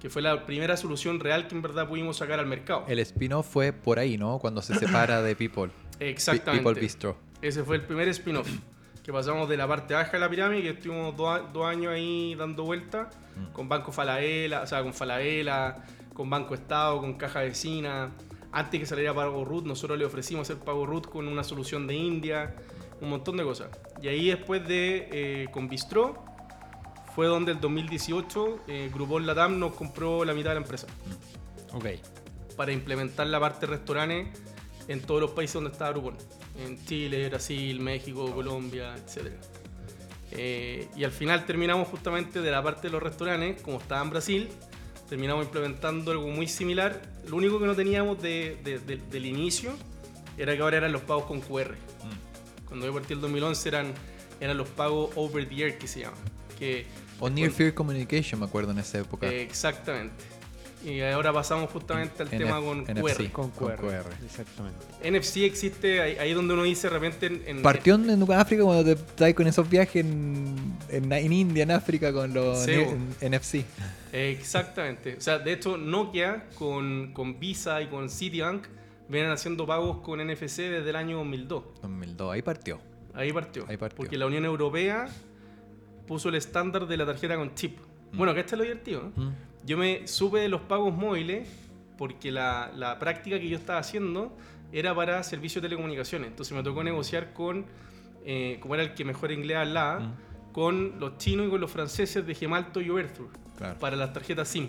[0.00, 2.84] que fue la primera solución real que en verdad pudimos sacar al mercado.
[2.88, 4.38] El spin-off fue por ahí, ¿no?
[4.40, 5.70] Cuando se separa de People.
[6.00, 6.64] Exactamente.
[6.64, 7.16] People Bistro.
[7.40, 8.48] Ese fue el primer spin-off.
[9.06, 12.34] Que pasamos de la parte baja de la pirámide, que estuvimos dos, dos años ahí
[12.34, 13.06] dando vueltas,
[13.52, 15.76] con Banco Falabella, o sea, con Falabella,
[16.12, 18.10] con Banco Estado, con Caja Vecina.
[18.50, 21.94] Antes que saliera Pago Root, nosotros le ofrecimos hacer Pago Root con una solución de
[21.94, 22.56] India,
[23.00, 23.68] un montón de cosas.
[24.02, 26.24] Y ahí después de eh, con Bistro,
[27.14, 30.88] fue donde el 2018 eh, Groupon Latam nos compró la mitad de la empresa
[31.72, 31.86] Ok.
[32.56, 34.26] para implementar la parte de restaurantes
[34.88, 36.16] en todos los países donde estaba Groupon.
[36.58, 39.32] En Chile, Brasil, México, Colombia, etc.
[40.32, 44.10] Eh, y al final terminamos justamente de la parte de los restaurantes, como estaba en
[44.10, 44.48] Brasil,
[45.08, 47.00] terminamos implementando algo muy similar.
[47.28, 49.72] Lo único que no teníamos de- de- de- del inicio
[50.36, 51.74] era que ahora eran los pagos con QR.
[52.66, 53.92] Cuando yo partí el 2011 eran,
[54.40, 56.18] eran los pagos over the air que se llaman.
[56.58, 56.86] Que
[57.20, 59.26] O Near Fear Communication, me acuerdo en esa época.
[59.28, 60.24] eh, exactamente.
[60.86, 63.16] Y ahora pasamos justamente al tema con NFC.
[63.16, 63.30] QR.
[63.32, 63.76] Con Con QR.
[63.76, 64.12] QR.
[64.24, 65.10] Exactamente.
[65.10, 68.62] NFC existe ahí, ahí donde uno dice de repente en, en- Partió en en África
[68.62, 70.54] cuando te estás con esos viajes en,
[70.88, 72.72] en, en India, en África, con los Sí,
[73.20, 73.64] NFC.
[74.12, 75.16] exactamente.
[75.16, 78.64] O sea, de hecho Nokia con, con Visa y con Citibank
[79.08, 81.64] vienen haciendo pagos con NFC desde el año 2002.
[81.82, 82.80] 2002, ahí partió.
[83.14, 83.64] Ahí partió.
[83.68, 83.96] Ahí partió.
[83.96, 85.08] Porque la Unión Europea
[86.06, 87.78] puso el estándar de la tarjeta con chip.
[88.12, 89.10] Bueno, acá está lo divertido.
[89.16, 89.24] ¿no?
[89.24, 89.34] Mm.
[89.66, 91.48] Yo me supe de los pagos móviles
[91.98, 94.36] porque la, la práctica que yo estaba haciendo
[94.72, 96.28] era para servicio de telecomunicaciones.
[96.28, 97.66] Entonces me tocó negociar con,
[98.24, 100.52] eh, como era el que mejor inglés hablaba, Mm.
[100.52, 103.78] con los chinos y con los franceses de Gemalto y Overthrow Claro.
[103.78, 104.68] para las tarjetas SIM.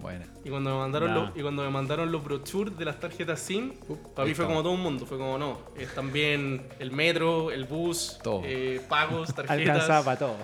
[0.00, 0.24] Buena.
[0.44, 3.72] Y cuando me mandaron, los, y cuando me mandaron los brochures de las tarjetas SIM,
[4.14, 5.04] para ahí mí fue como todo un mundo.
[5.06, 8.42] Fue como, no, es también el metro, el bus, Todo.
[8.44, 10.04] eh, pagos, Alcanzaba tarjetas.
[10.04, 10.36] para todo.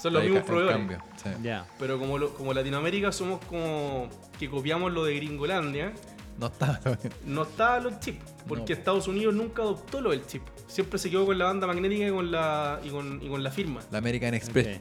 [0.00, 0.76] Son los mismos proveedores.
[0.78, 1.30] cambio, sí.
[1.42, 1.66] Ya.
[1.78, 5.92] Pero como, lo- como Latinoamérica somos como que copiamos lo de Gringolandia,
[6.38, 6.80] No está.
[7.26, 8.24] no estaba los chips.
[8.46, 10.42] Porque Estados Unidos nunca adoptó lo del chip.
[10.68, 13.50] Siempre se quedó con la banda magnética y con la, y con, y con la
[13.50, 13.80] firma.
[13.90, 14.66] La American Express.
[14.68, 14.80] Eh,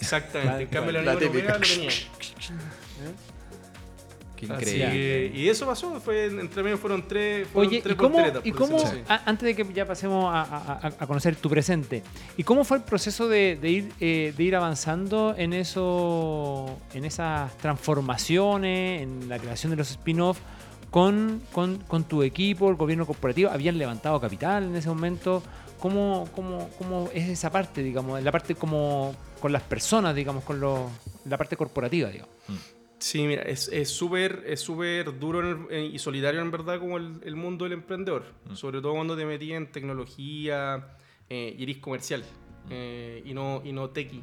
[0.00, 0.62] exactamente.
[0.62, 1.90] En cambio, la La Unión Europea lo tenía.
[4.46, 4.90] Qué increíble.
[4.90, 6.00] que- y eso pasó.
[6.00, 8.78] Fue, entre medio fueron tres, fueron Oye, tres ¿y cómo, y cómo
[9.08, 12.02] a- antes de que ya pasemos a, a- conocer tu presente,
[12.36, 17.04] ¿y cómo fue el proceso de, de ir, eh, de ir avanzando en, eso, en
[17.04, 20.38] esas transformaciones, en la creación de los spin-off
[20.90, 23.50] con, con, con tu equipo, el gobierno corporativo?
[23.50, 25.42] ¿Habían levantado capital en ese momento?
[25.80, 30.60] ¿Cómo, cómo, cómo es esa parte, digamos, la parte como con las personas, digamos, con
[30.60, 30.90] los-
[31.24, 32.34] la parte corporativa, digamos?
[33.02, 37.20] Sí, mira, es súper es súper duro en el- y solidario en verdad como el,
[37.24, 38.22] el mundo del emprendedor.
[38.54, 40.86] Sobre todo cuando te metí en tecnología
[41.28, 42.22] eh, y eres comercial
[42.70, 44.22] eh, y no, y no tequi.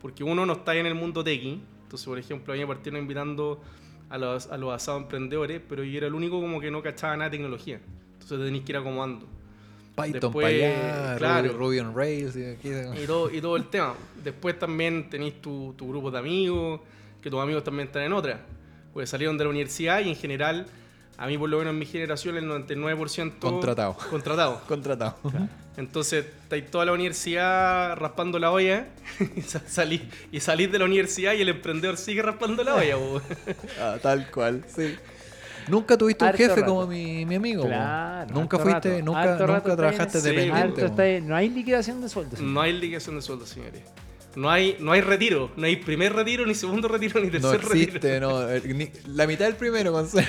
[0.00, 1.60] Porque uno no está en el mundo tequi.
[1.82, 3.60] Entonces, por ejemplo, a mí me partieron invitando
[4.08, 7.18] a los, a los asados emprendedores, pero yo era el único como que no cachaba
[7.18, 7.82] nada de tecnología.
[8.14, 9.26] Entonces tenéis que ir acomodando.
[9.94, 11.48] Python Después, para allá, claro.
[11.52, 12.34] Ruby, Ruby on Rails.
[12.36, 12.70] Y aquí,
[13.02, 13.94] y todo, y todo el tema.
[14.24, 16.80] Después también tenéis tu, tu grupo de amigos,
[17.26, 18.38] que tus amigos también están en otra.
[18.92, 20.64] Pues salieron de la universidad y en general,
[21.18, 23.96] a mí por lo menos en mi generación, el 99% Contratado.
[24.08, 24.60] Contratado.
[24.68, 25.16] Contratado.
[25.76, 28.86] Entonces, estáis toda la universidad raspando la olla
[29.36, 32.94] y sa- salís, y salís de la universidad y el emprendedor sigue raspando la olla.
[33.80, 34.94] Ah, tal cual, sí.
[35.66, 36.64] Nunca tuviste un jefe rato.
[36.64, 37.64] como mi, mi amigo.
[37.66, 41.20] Claro, Nunca fuiste, rato, nunca, nunca trabajaste dependiente.
[41.22, 42.36] No hay liquidación de sueldo.
[42.36, 42.52] señor.
[42.52, 43.82] No hay liquidación de sueldo, señores.
[44.36, 45.50] No hay, no hay retiro.
[45.56, 48.30] No hay primer retiro, ni segundo retiro, ni No tercer existe, retiro.
[48.30, 48.48] no.
[48.50, 50.28] eh, ni- la mitad del primero ser.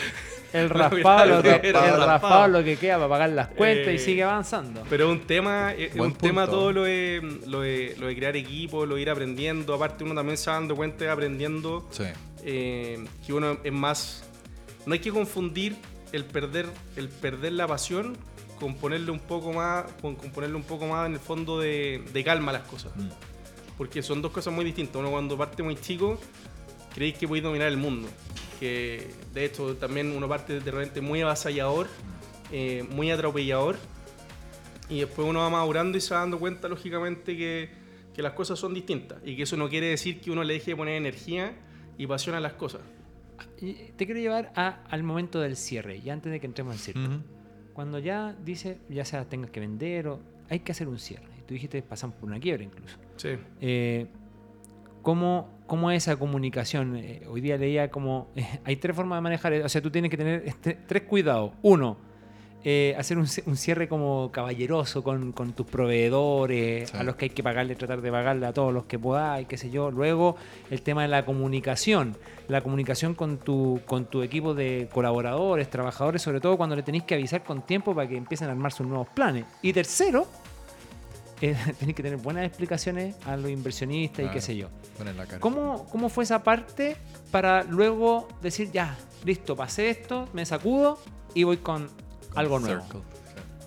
[0.53, 2.47] El No, raspado, mira, lo que, el el raspado.
[2.47, 4.82] lo que queda para pagar las cuentas y Eh, sigue avanzando.
[4.89, 8.16] Pero es un tema, es Buen un tema todo lo de, lo, de, lo de
[8.16, 9.74] crear equipos, lo de ir aprendiendo.
[9.74, 12.03] Aparte uno también se va dando cuenta y aprendiendo Sí.
[12.45, 14.24] eh, que uno es más...
[14.86, 15.76] No hay que confundir
[16.14, 18.16] el perder, el perder la pasión
[18.58, 22.01] con ponerle un poco más, con, con ponerle un poco más en el fondo de,
[22.14, 22.93] de calma a las cosas.
[22.95, 23.10] Mm.
[23.78, 24.95] Porque son dos cosas muy distintas.
[24.95, 26.19] Uno cuando parte muy chico,
[26.93, 28.07] creéis que podéis dominar el mundo.
[28.59, 31.88] Que de hecho también uno parte de repente muy avasallador,
[32.51, 33.78] eh, muy atropellador.
[34.89, 37.69] Y después uno va madurando y se va dando cuenta, lógicamente, que,
[38.15, 39.19] que las cosas son distintas.
[39.25, 41.53] Y que eso no quiere decir que uno le deje de poner energía
[41.97, 42.82] y pasión a las cosas.
[43.59, 46.99] Te quiero llevar a- al momento del cierre, y antes de que entremos en circo.
[47.01, 47.21] Ujú.
[47.73, 50.19] Cuando ya dice, ya sea tengas que vender o
[50.49, 51.28] hay que hacer un cierre.
[51.48, 52.98] Tú dijiste, pasamos por una quiebra incluso.
[53.16, 53.30] Sí.
[53.62, 54.08] Eh,
[55.02, 56.95] ¿cómo, ¿Cómo es esa comunicación?
[56.98, 58.28] Eh, hoy día leía como,
[58.64, 61.52] hay tres formas de manejar, o sea, tú tienes que tener este- tres cuidados.
[61.62, 61.98] Uno,
[62.64, 66.98] eh, hacer un, ci- un cierre como caballeroso con, con tus proveedores, Sí.
[66.98, 69.58] a los que hay que pagarle, tratar de pagarle a todos los que podáis, qué
[69.58, 69.89] sé yo.
[69.91, 70.36] Luego,
[70.70, 72.18] el tema de la comunicación,
[72.50, 77.04] la comunicación con tu, con tu equipo de colaboradores, trabajadores, sobre todo cuando le tenéis
[77.06, 79.45] que avisar con tiempo para que empiecen a armar sus nuevos planes.
[79.62, 80.28] Y tercero,
[81.42, 84.34] eh, tenés que tener buenas explicaciones a los inversionistas y Claro.
[84.34, 84.70] qué sé yo.
[84.98, 85.40] Poner la cara.
[85.40, 86.98] ¿Cómo, ¿Cómo fue esa parte
[87.32, 91.00] para luego decir, ya, listo, pasé esto, me sacudo
[91.34, 91.90] y voy con,
[92.36, 92.82] algo nuevo?
[92.84, 93.02] Circle.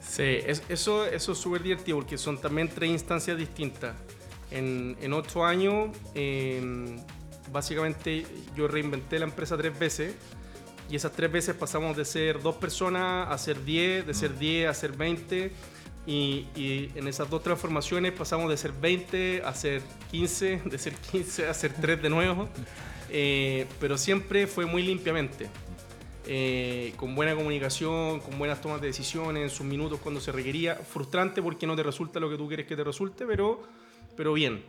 [0.03, 3.95] Sí, es- eso, eso es súper divertido porque son también tres instancias distintas.
[4.51, 6.97] En, en ocho años, eh,
[7.53, 10.15] básicamente yo reinventé la empresa tres veces
[10.91, 14.69] y esas tres veces pasamos de ser dos personas a ser diez, de ser diez
[14.69, 15.53] a ser 20
[16.07, 20.95] y, y en esas dos transformaciones pasamos de ser 20 a ser 15, de ser
[20.95, 22.49] 15 a ser 3 de nuevo,
[23.11, 25.49] eh, pero siempre fue muy limpiamente
[26.27, 30.77] eh, con buena comunicación, con buenas tomas de decisiones, en sus minutos cuando se requería.
[30.77, 33.63] Frustrante porque no te resulta lo que tú quieres que te resulte, pero,
[34.17, 34.63] pero bien.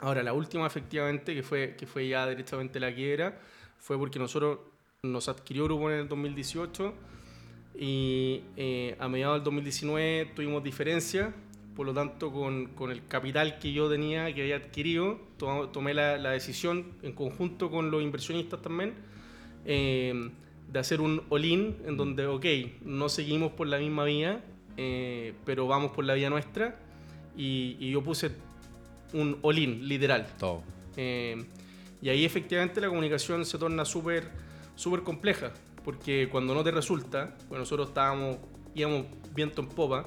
[0.00, 3.38] Ahora, la última efectivamente, que fue, que fue ya directamente la quiebra,
[3.78, 4.60] fue porque nosotros
[5.02, 6.94] nos adquirió Grupo en el 2018
[7.78, 11.32] y eh, a mediados del 2019 tuvimos diferencia,
[11.76, 15.94] por lo tanto con, con el capital que yo tenía, que había adquirido, to- tomé
[15.94, 18.94] la, la decisión en conjunto con los inversionistas también
[19.64, 20.30] eh,
[20.70, 22.46] de hacer un all-in en donde, ok,
[22.84, 24.44] no seguimos por la misma vía,
[24.76, 26.76] eh, pero vamos por la vía nuestra
[27.36, 28.30] y, y yo puse
[29.12, 30.26] un all-in, literal.
[30.38, 30.62] Todo.
[30.96, 31.42] Eh,
[32.02, 34.28] y ahí efectivamente la comunicación se torna súper
[34.76, 35.52] súper compleja,
[35.84, 38.38] porque cuando no te resulta, bueno, nosotros estábamos,
[38.74, 40.06] íbamos viento en popa,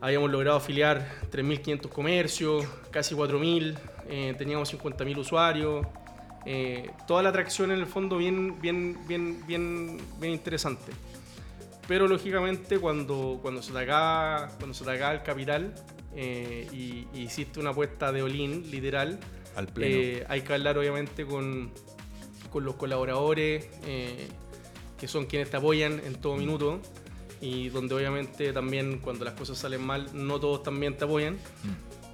[0.00, 3.76] habíamos logrado afiliar 3.500 comercios, casi 4.000,
[4.08, 5.86] eh, teníamos 50.000 usuarios,
[6.46, 10.92] eh, toda la atracción en el fondo bien, bien, bien, bien, bien interesante.
[11.86, 15.74] Pero lógicamente cuando, cuando, se, te acaba, cuando se te acaba el capital
[16.14, 19.18] eh, y, y hiciste una apuesta de Olin, literal,
[19.56, 19.96] Al pleno.
[19.96, 21.72] eh, hay que hablar obviamente con,
[22.50, 24.28] con los colaboradores, eh,
[24.98, 26.80] que son quienes te apoyan en todo minuto,
[27.40, 31.38] y donde obviamente también cuando las cosas salen mal, no todos también te apoyan.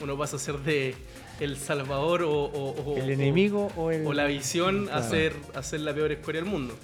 [0.02, 0.94] Uno pasa a ser de
[1.40, 4.06] el salvador o, o- o- ¿El enemigo o el...?
[4.06, 5.10] o la visión a Claro.
[5.10, 6.74] ser, a ser la peor escoria del mundo.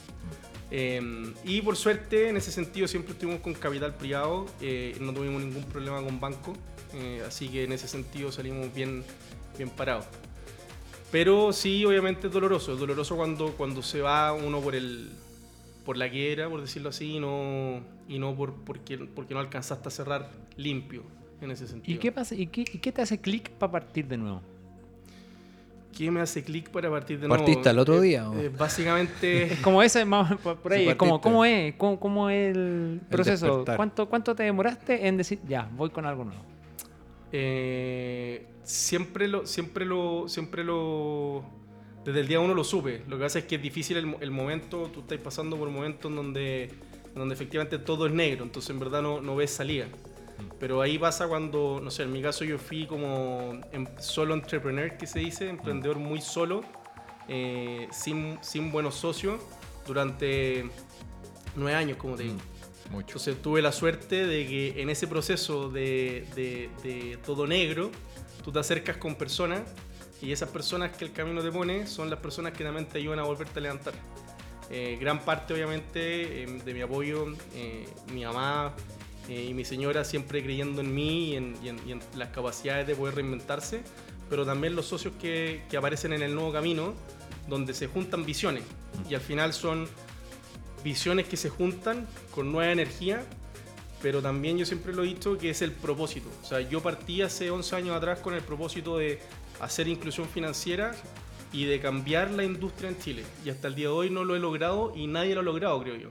[0.70, 5.42] Eh, y por suerte, en ese sentido, siempre estuvimos con capital privado, eh, no tuvimos
[5.42, 6.54] ningún problema con banco,
[6.94, 9.04] eh, así que en ese sentido salimos bien,
[9.58, 10.06] bien parados.
[11.10, 15.10] Pero sí, obviamente es doloroso, es doloroso cuando, cuando se va uno por el
[15.90, 19.88] por la quiebra, por decirlo así, y no, y no por, porque, porque no alcanzaste
[19.88, 21.02] a cerrar limpio
[21.40, 21.96] en ese sentido.
[21.96, 24.40] ¿Y qué, pasa, y, qué, y qué te hace clic para partir de nuevo?
[25.98, 27.42] ¿Qué me hace clic para partir de nuevo?
[27.44, 28.38] ¿Partiste al otro Eh, día, o?
[28.38, 29.42] eh, básicamente...
[29.54, 31.20] Es como ese, más por ahí, Sí, es como.
[31.20, 31.74] ¿cómo es?
[31.74, 33.64] ¿Cómo, cómo es el proceso?
[33.74, 36.42] ¿Cuánto, ¿Cuánto te demoraste en decir, ya, voy con algo nuevo?
[37.32, 41.42] Eh, siempre lo, siempre lo, siempre lo,
[42.04, 43.02] desde el día uno lo supe.
[43.08, 45.74] Lo que pasa es que es difícil el, el momento, tú estás pasando por un
[45.74, 49.50] momento en donde, en donde efectivamente todo es negro, entonces en verdad no, no ves
[49.50, 49.86] salida.
[50.58, 54.96] Pero ahí pasa cuando, no sé, en mi caso yo fui como em- solo entrepreneur,
[54.96, 56.62] que se dice, emprendedor muy solo,
[57.28, 59.40] eh, sin, sin buenos socios,
[59.86, 60.64] durante
[61.56, 62.36] nueve años, como te digo.
[62.90, 63.06] Mucho.
[63.18, 67.90] Entonces tuve la suerte de que en ese proceso de, de- de todo negro,
[68.42, 69.60] tú te acercas con personas
[70.22, 73.18] y esas personas que el camino te pone son las personas que también te ayudan
[73.20, 73.94] a volverte a levantar.
[74.70, 78.72] Eh, gran parte obviamente eh, de mi apoyo, eh, mi mamá
[79.28, 82.28] eh, y mi señora siempre creyendo en mí y en, y en- y en las
[82.28, 83.80] capacidades de poder reinventarse,
[84.28, 86.94] pero también los socios que, que aparecen en el nuevo camino,
[87.48, 88.62] donde se juntan visiones
[89.08, 89.88] y al final son
[90.84, 93.24] visiones que se juntan con nueva energía,
[94.02, 96.28] pero también yo siempre lo he dicho que es el propósito.
[96.42, 99.18] O sea, yo partí hace 11 años atrás con el propósito de
[99.60, 100.92] hacer inclusión financiera
[101.52, 103.24] y de cambiar la industria en Chile.
[103.44, 105.80] Y hasta el día de hoy no lo he logrado y nadie lo ha logrado,
[105.82, 106.10] creo yo.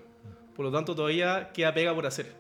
[0.56, 2.34] Por lo tanto, todavía queda pega por hacer.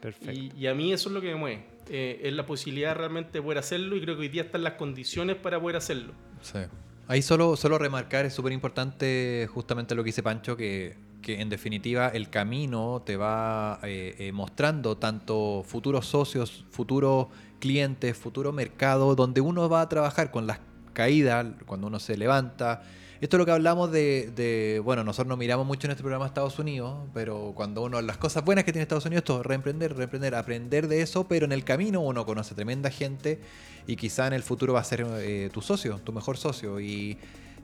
[0.00, 0.32] Perfecto.
[0.32, 1.76] Y, y a mí eso es lo que me mueve.
[1.88, 4.72] Eh, es la posibilidad realmente de poder hacerlo y creo que hoy día están las
[4.74, 6.14] condiciones para poder hacerlo.
[6.40, 6.58] Sí.
[7.06, 11.48] Ahí solo, solo remarcar, es súper importante justamente lo que dice Pancho, que, que en
[11.48, 17.28] definitiva el camino te va eh, eh, mostrando tanto futuros socios, futuros
[17.66, 20.60] clientes, futuro mercado, donde uno va a trabajar con las
[20.92, 22.82] caídas, cuando uno se levanta.
[23.20, 26.60] Esto es lo que hablamos de, bueno, nosotros no miramos mucho en este programa Estados
[26.60, 30.86] Unidos, pero cuando uno, las cosas buenas que tiene Estados Unidos, esto, reemprender, reemprender, aprender
[30.86, 33.40] de eso, pero en el camino uno conoce tremenda gente
[33.88, 36.78] y quizá en el futuro va a ser eh, tu socio, tu mejor socio.
[36.78, 37.18] Y,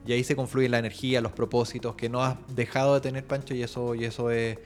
[0.05, 3.63] ahí se confluye la energía, los propósitos que no has dejado de tener, Pancho, y
[3.63, 4.57] eso, y eso es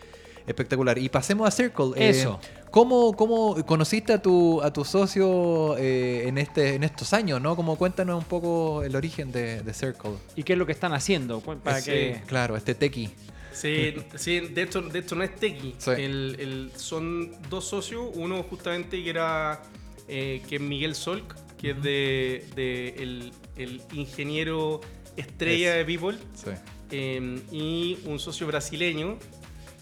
[0.48, 0.98] espectacular.
[0.98, 1.92] Y pasemos a Circle.
[1.96, 2.40] Eh, Eso.
[2.72, 7.42] ¿Cómo, cómo conociste a tu, a tu socio eh, en, este, en estos años?
[7.42, 7.56] ¿no?
[7.56, 10.12] Como cuéntanos un poco el origen de, de Circle.
[10.36, 11.40] ¿Y qué es lo que están haciendo?
[11.42, 11.92] Para Sí.
[11.92, 12.22] que...
[12.28, 13.10] Claro, este tequi.
[13.54, 15.74] Sí, sí de, hecho, de hecho no es Tequi.
[15.80, 15.90] Sí.
[15.92, 19.64] El- el- son dos socios, uno justamente que era
[20.08, 24.82] eh, que es Miguel Solk, que es de, de el, el ingeniero
[25.16, 25.78] estrella Es.
[25.88, 26.52] de People, Sí.
[26.92, 29.18] eh, y un socio brasileño,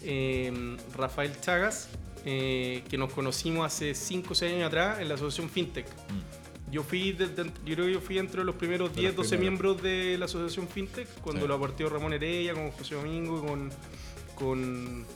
[0.02, 1.88] eh, Rafael Chagas,
[2.26, 5.86] eh, que nos conocimos hace 5 o 6 años atrás en la asociación FinTech.
[5.86, 6.70] Mm.
[6.72, 9.16] Yo fui, de- de- yo creo que yo fui entre los primeros De 10, los
[9.28, 9.52] 12 primeros.
[9.52, 11.48] miembros de la asociación FinTech, cuando Sí.
[11.48, 13.70] lo aportó Ramón Heredia, con José Domingo, con,
[14.34, 15.06] con,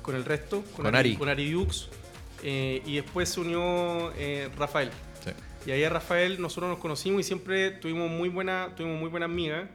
[0.00, 1.16] con el resto, Con Ari.
[1.16, 1.88] con Ari Dux,
[2.42, 4.90] eh, y después se unió eh, Rafael.
[5.22, 5.30] Sí.
[5.68, 9.26] Y ahí a Rafael nosotros nos conocimos y siempre tuvimos muy buena, tuvimos muy buena
[9.26, 9.68] amiga.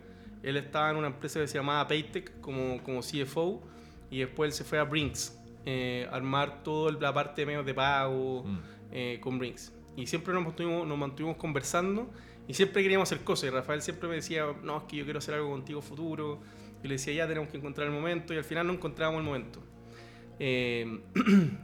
[0.44, 3.62] Él estaba en una empresa que se llamaba Paytech como, como CFO
[4.10, 5.34] y después él se fue a Brinks
[5.70, 8.58] eh, armar toda la parte de medios de pago Mm.
[8.94, 9.74] eh, con Brinks.
[9.98, 12.10] Y siempre nos mantuvimos, nos mantuvimos conversando
[12.48, 13.50] y siempre queríamos hacer cosas.
[13.50, 16.40] Y Rafael siempre me decía, no, es que yo quiero hacer algo contigo futuro.
[16.84, 19.26] Y le decía, ya tenemos que encontrar el momento y al final no encontrábamos el
[19.26, 19.62] momento.
[20.40, 20.86] Eh,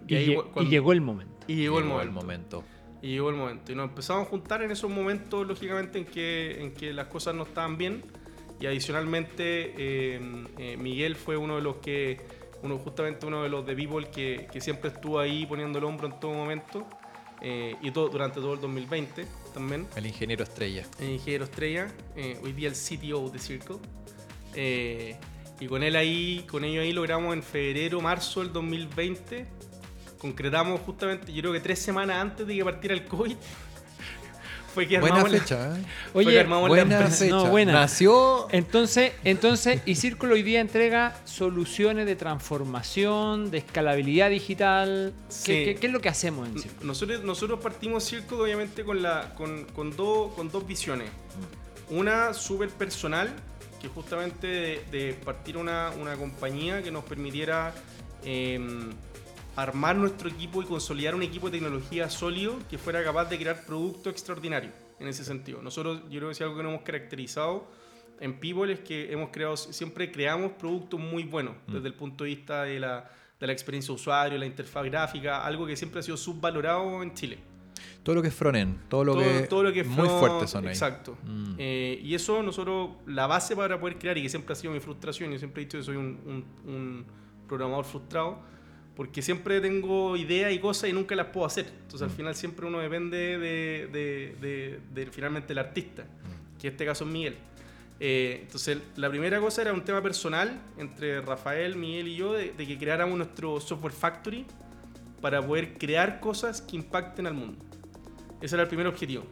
[0.07, 1.33] Y, ahí lle- cu- y cuando- llegó el momento.
[1.47, 2.13] y llegó el Llegó momento.
[2.21, 2.63] momento.
[3.03, 3.71] Y llegó el momento.
[3.71, 7.35] Y nos empezamos a juntar en esos momentos, lógicamente, en que, en que las cosas
[7.35, 8.03] no estaban bien.
[8.59, 12.19] Y adicionalmente, eh, eh, Miguel fue uno de los que,
[12.63, 16.07] uno, justamente uno de los de People que, que siempre estuvo ahí poniendo el hombro
[16.07, 16.87] en todo momento.
[17.41, 19.85] eh, y todo, durante todo el 2020 también.
[19.95, 20.85] El ingeniero estrella.
[20.99, 23.77] El ingeniero estrella, eh, hoy día el CTO de Circle.
[24.55, 25.17] Eh,
[25.59, 29.45] y con él ahí, con ellos ahí logramos en febrero, marzo del 2020,
[30.17, 33.35] concretamos justamente, yo creo que tres semanas antes de que partiera el COVID,
[34.73, 35.81] fue que Buena armamos la- fecha, ¿eh?
[36.11, 37.17] fue que Oye, armamos la Buena empresa.
[37.25, 37.35] fecha.
[37.35, 37.73] No, buena.
[37.73, 45.13] Nació Entonces, entonces, y Círculo hoy día entrega soluciones de transformación, de escalabilidad digital.
[45.27, 45.51] ¿Qué, Sí.
[45.65, 46.85] qué- qué es lo que hacemos en Círculo?
[46.87, 51.09] Nosotros, nosotros partimos Circle obviamente con, la, con, con, dos- con dos visiones.
[51.89, 53.29] Una súper personal,
[53.81, 57.73] que justamente de, de partir una, una compañía que nos permitiera
[58.25, 58.91] em,
[59.55, 63.65] armar nuestro equipo y consolidar un equipo de tecnología sólido que fuera capaz de crear
[63.65, 65.61] productos extraordinarios en ese sentido.
[65.61, 67.67] Nosotros, yo creo que si algo que nos hemos caracterizado
[68.19, 72.31] en People es que hemos creado, siempre creamos productos muy buenos desde el punto de
[72.31, 76.03] vista de la, de la experiencia de usuario, la interfaz gráfica, algo que siempre ha
[76.03, 77.37] sido subvalorado en Chile.
[78.03, 80.19] todo lo que es frontend, todo lo todo, que, todo lo que es muy front,
[80.19, 80.71] fuertes son ahí.
[80.71, 81.17] Exacto.
[81.25, 81.55] Mm.
[81.57, 84.79] Eh, y eso nosotros, la base para poder crear, y que siempre ha sido mi
[84.79, 86.19] frustración, yo siempre he dicho que soy un,
[86.65, 87.05] un- un
[87.47, 88.39] programador frustrado,
[88.95, 91.65] porque siempre tengo ideas y cosas y nunca las puedo hacer.
[91.67, 92.15] Entonces al Mm.
[92.17, 96.59] final siempre uno depende de, de- de- de finalmente el artista, Mm.
[96.59, 97.35] que en este caso es Miguel.
[97.99, 102.51] Eh, entonces la primera cosa era un tema personal entre Rafael, Miguel y yo, de,
[102.51, 104.45] que creáramos nuestro software factory
[105.21, 107.63] para poder crear cosas que impacten al mundo.
[108.41, 109.23] Ese era el primer objetivo.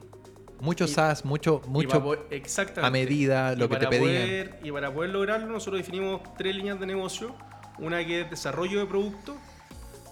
[0.62, 2.88] Mucho Y- SaaS, mucho, mucho poder- exactamente.
[2.88, 4.02] a medida, lo que te pedían.
[4.04, 7.36] poder- y para poder lograrlo, nosotros definimos tres líneas de negocio.
[7.80, 9.36] Una que es desarrollo de producto,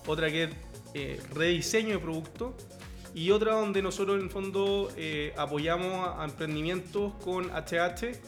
[0.10, 0.50] otra que es
[0.96, 2.56] eh, rediseño de producto
[3.14, 8.20] y otra donde nosotros en el fondo eh, apoyamos a, a emprendimientos con HH,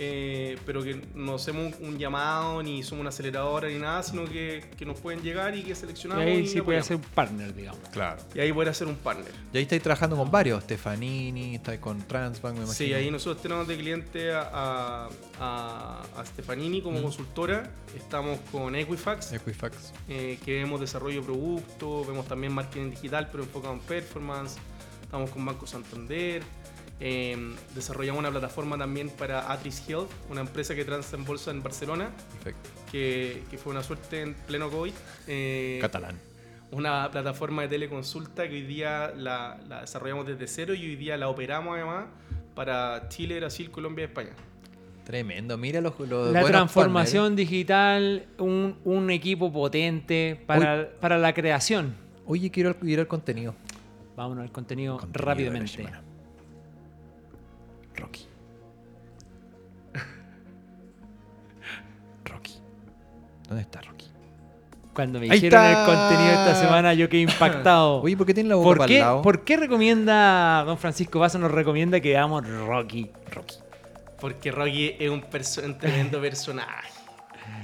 [0.00, 4.64] eh, pero que no hacemos un llamado ni somos una aceleradora ni nada, sino que,
[4.78, 6.24] que nos pueden llegar y que Y seleccionamos.
[6.24, 7.80] ahí y sí puede ser un partner, digamos.
[7.90, 8.22] Claro.
[8.32, 9.32] Y ahí poder hacer un partner.
[9.52, 12.74] Y ahí estáis trabajando con varios, Stefanini, estáis con Transbank, me imagino.
[12.74, 15.08] Sí, ahí nosotros tenemos de cliente a, a,
[15.40, 17.02] a- a Stefanini como Mm.
[17.02, 19.92] consultora, estamos con Equifax, Equifax.
[20.08, 24.56] eh, que vemos desarrollo de producto, vemos también marketing digital pero enfocado en performance,
[25.02, 26.42] estamos con Banco Santander,
[27.00, 31.62] eh, desarrollamos una plataforma también para Atris Health, una empresa que transa en bolsa en
[31.62, 32.70] Barcelona, Perfecto.
[32.90, 34.92] que, que fue una suerte en pleno COVID.
[35.28, 36.16] eh, Catalán.
[36.70, 41.16] una plataforma de teleconsulta que hoy día la, la desarrollamos desde cero y hoy día
[41.16, 42.06] la operamos además
[42.54, 44.30] para Chile, Brasil, Colombia y España.
[45.04, 45.56] Tremendo.
[45.56, 51.94] Mira los, los La transformación digital, un, un equipo potente para, para la creación.
[52.26, 53.54] Oye, quiero ir al contenido.
[54.16, 55.82] Vámonos al contenido, Contenido de la rápidamente.
[57.98, 58.26] Rocky.
[62.24, 62.52] Rocky.
[63.48, 64.06] ¿Dónde está Rocky?
[64.94, 65.80] Cuando me Ahí dijeron está.
[65.80, 68.00] el contenido de esta semana, yo quedé impactado.
[68.02, 69.22] Oye, ¿por qué tiene la boca ¿Por para qué, el lado?
[69.22, 73.10] ¿Por qué recomienda, don Francisco Vaso nos recomienda que veamos Rocky?
[73.32, 73.54] Rocky.
[74.20, 76.88] Porque Rocky es un, perso- un tremendo personaje.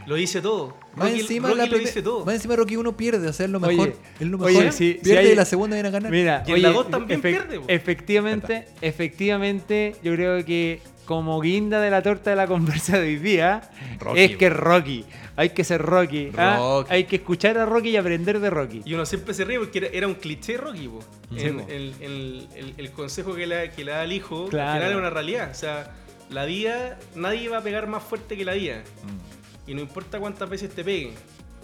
[0.06, 0.76] Lo dice todo.
[0.96, 2.24] Más Rocky, encima, Rocky la lo dice todo.
[2.24, 3.88] más encima Rocky uno pierde, o sea, es lo mejor.
[3.88, 4.72] Oye, es lo mejor.
[4.72, 6.10] si- si pierde hay- y la segunda viene a ganar.
[6.10, 7.64] Mira, Y en la oye, dos también efec- pierde, po.
[7.68, 13.16] Efectivamente, efectivamente, yo creo que como guinda de la torta de la conversa de hoy
[13.16, 13.62] día,
[14.00, 15.04] Rocky, es que Rocky.
[15.36, 16.30] Hay que ser Rocky.
[16.36, 16.56] ¿ah?
[16.58, 16.92] Rocky.
[16.94, 18.82] Hay que escuchar a Rocky y aprender de Rocky.
[18.84, 20.88] Y uno siempre se ríe porque era, era un cliché Rocky.
[20.88, 21.00] po.
[21.36, 21.66] Sí, En- po.
[21.68, 24.70] el, el- el- el consejo que le, que le da al hijo, Claro.
[24.70, 25.50] al final es una realidad.
[25.50, 25.92] O sea,
[26.30, 28.82] la vida, nadie va a pegar más fuerte que la vida.
[29.02, 29.43] Mm.
[29.66, 31.14] Y no importa cuántas veces te peguen,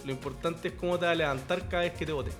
[0.05, 2.33] lo importante es cómo te va a levantar cada vez que te boten.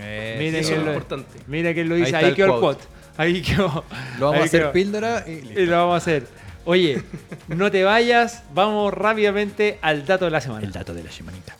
[0.00, 1.38] Eh, Mira Eso que es lo importante.
[1.46, 2.84] Mira que lo Ahí dice, ahí, el quedó el quote.
[3.16, 3.84] Ahí quedó.
[4.18, 4.72] Lo vamos ahí a hacer quedó.
[4.72, 5.24] píldora.
[5.28, 6.26] Y lo vamos a hacer.
[6.64, 7.02] Oye,
[7.48, 10.64] no te vayas, vamos rápidamente al dato de la semana.
[10.64, 11.56] El dato de la semanita.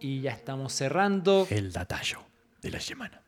[0.00, 1.46] Y ya estamos cerrando.
[1.50, 2.20] El datallo
[2.60, 3.21] de la semana.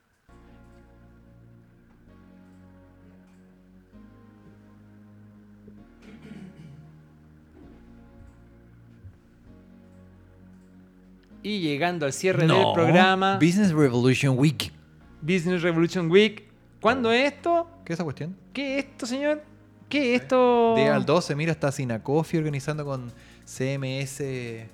[11.44, 14.72] Y llegando al cierre del programa, Business Revolution Week.
[15.20, 16.42] Business Revolution Week.
[16.80, 17.68] ¿Cuándo es esto?
[17.84, 18.36] ¿Qué es esa cuestión?
[18.52, 19.42] ¿Qué es esto, señor?
[19.88, 20.74] ¿Qué es esto?
[20.74, 23.12] Día al 12, mira, está Sinacofi organizando con
[23.44, 24.66] CMS eh,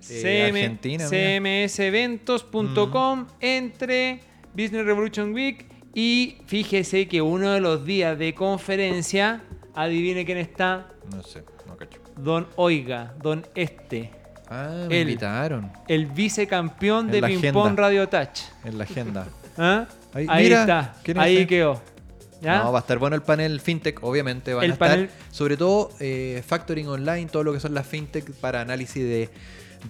[0.00, 1.06] CM Argentina.
[1.08, 4.20] cmseventos.com entre
[4.52, 9.42] Business Revolution Week y fíjese que uno de los días de conferencia,
[9.74, 12.00] adivine quién está, No sé, no cacho.
[12.16, 14.10] don Oiga, don Este,
[14.50, 17.52] Ah, me El- invitaron el vicecampeón En de la Ping agenda.
[17.62, 18.40] Pong Radio Touch.
[18.64, 19.26] en la agenda.
[19.56, 19.86] ¿Ah?
[20.12, 21.46] Ahí- Ahí, mira, está, ¿quién es ahí ese?
[21.46, 21.80] quedó.
[22.42, 22.62] ¿Ya?
[22.64, 24.54] No, va a estar bueno el panel FinTech, obviamente.
[24.54, 27.86] Van El a estar, panel- sobre todo, eh, Factoring Online, todo lo que son las
[27.86, 29.28] FinTech para análisis de,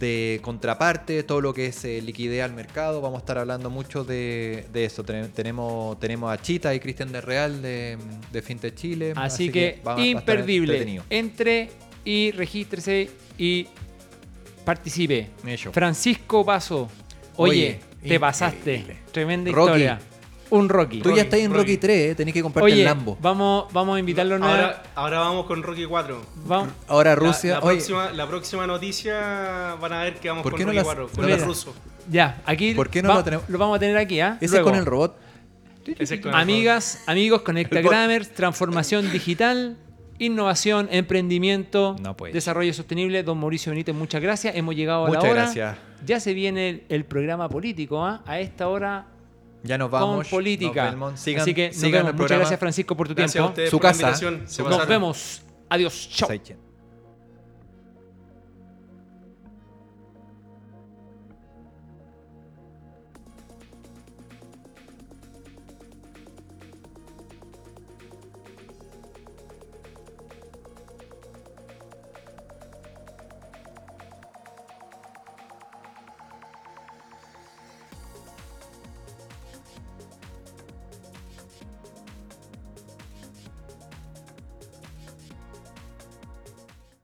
[0.01, 3.01] de contraparte, todo lo que es eh, liquidez al mercado.
[3.01, 5.05] Vamos a estar hablando mucho de, de eso.
[5.05, 7.97] Ten- tenemos, tenemos a Chita y Cristian de Real de,
[8.33, 9.13] de FinTech Chile.
[9.17, 11.01] Así, que, va- va a estar imperdible.
[11.09, 11.71] Entre
[12.05, 13.69] y regístrese y
[14.75, 15.31] participe.
[15.73, 16.89] Francisco Paso.
[17.37, 18.21] Oye, Oye, te increíble.
[18.21, 18.97] pasaste.
[19.13, 19.67] Tremenda Rocky.
[19.71, 20.01] historia.
[20.51, 21.01] Un Rocky.
[21.01, 21.61] Tú ya estás en Rocky.
[21.63, 23.17] Rocky 3, eh, tenés que comprarte Oye, el Lambo.
[23.21, 26.21] vamos, vamos a invitarlo nueva- Ahora, ahora vamos con Rocky 4.
[26.45, 26.73] Vamos.
[26.89, 27.55] Ahora Rusia.
[27.55, 30.77] La, próxima, la próxima noticia van a ver que vamos ¿Por con qué no Rocky
[30.77, 31.75] las- 4, no con las- el ruso.
[32.11, 33.45] Ya, aquí ¿Por qué no va- lo tenemos?
[33.49, 34.39] vamos a tener aquí, ¿ah?
[34.41, 35.17] ese es con el robot.
[35.99, 37.81] Ese es con el Amigas, amigos, Conecta.
[37.81, 39.77] Grammars, transformación digital,
[40.21, 42.33] innovación, emprendimiento, No, pues.
[42.33, 43.23] desarrollo sostenible.
[43.25, 44.55] Don Mauricio Benítez, muchas gracias.
[44.55, 45.43] Hemos llegado a Muchas la hora.
[45.43, 45.77] gracias.
[46.07, 48.23] Ya se viene el, el programa político, ¿ah?
[48.27, 49.07] A esta hora
[49.65, 50.29] Ya nos con vamos.
[50.29, 50.85] política.
[50.85, 51.21] nos vemos.
[51.21, 52.21] Sigan, Así que nos sigan vemos.
[52.21, 53.49] Muchas gracias, Francisco, por tu Gracias a tiempo.
[53.51, 54.03] ustedes Su por la casa.
[54.03, 54.41] invitación.
[54.45, 54.89] Nos pasaron.
[54.89, 55.43] vemos.
[55.69, 56.09] Adiós.
[56.11, 56.70] Chao.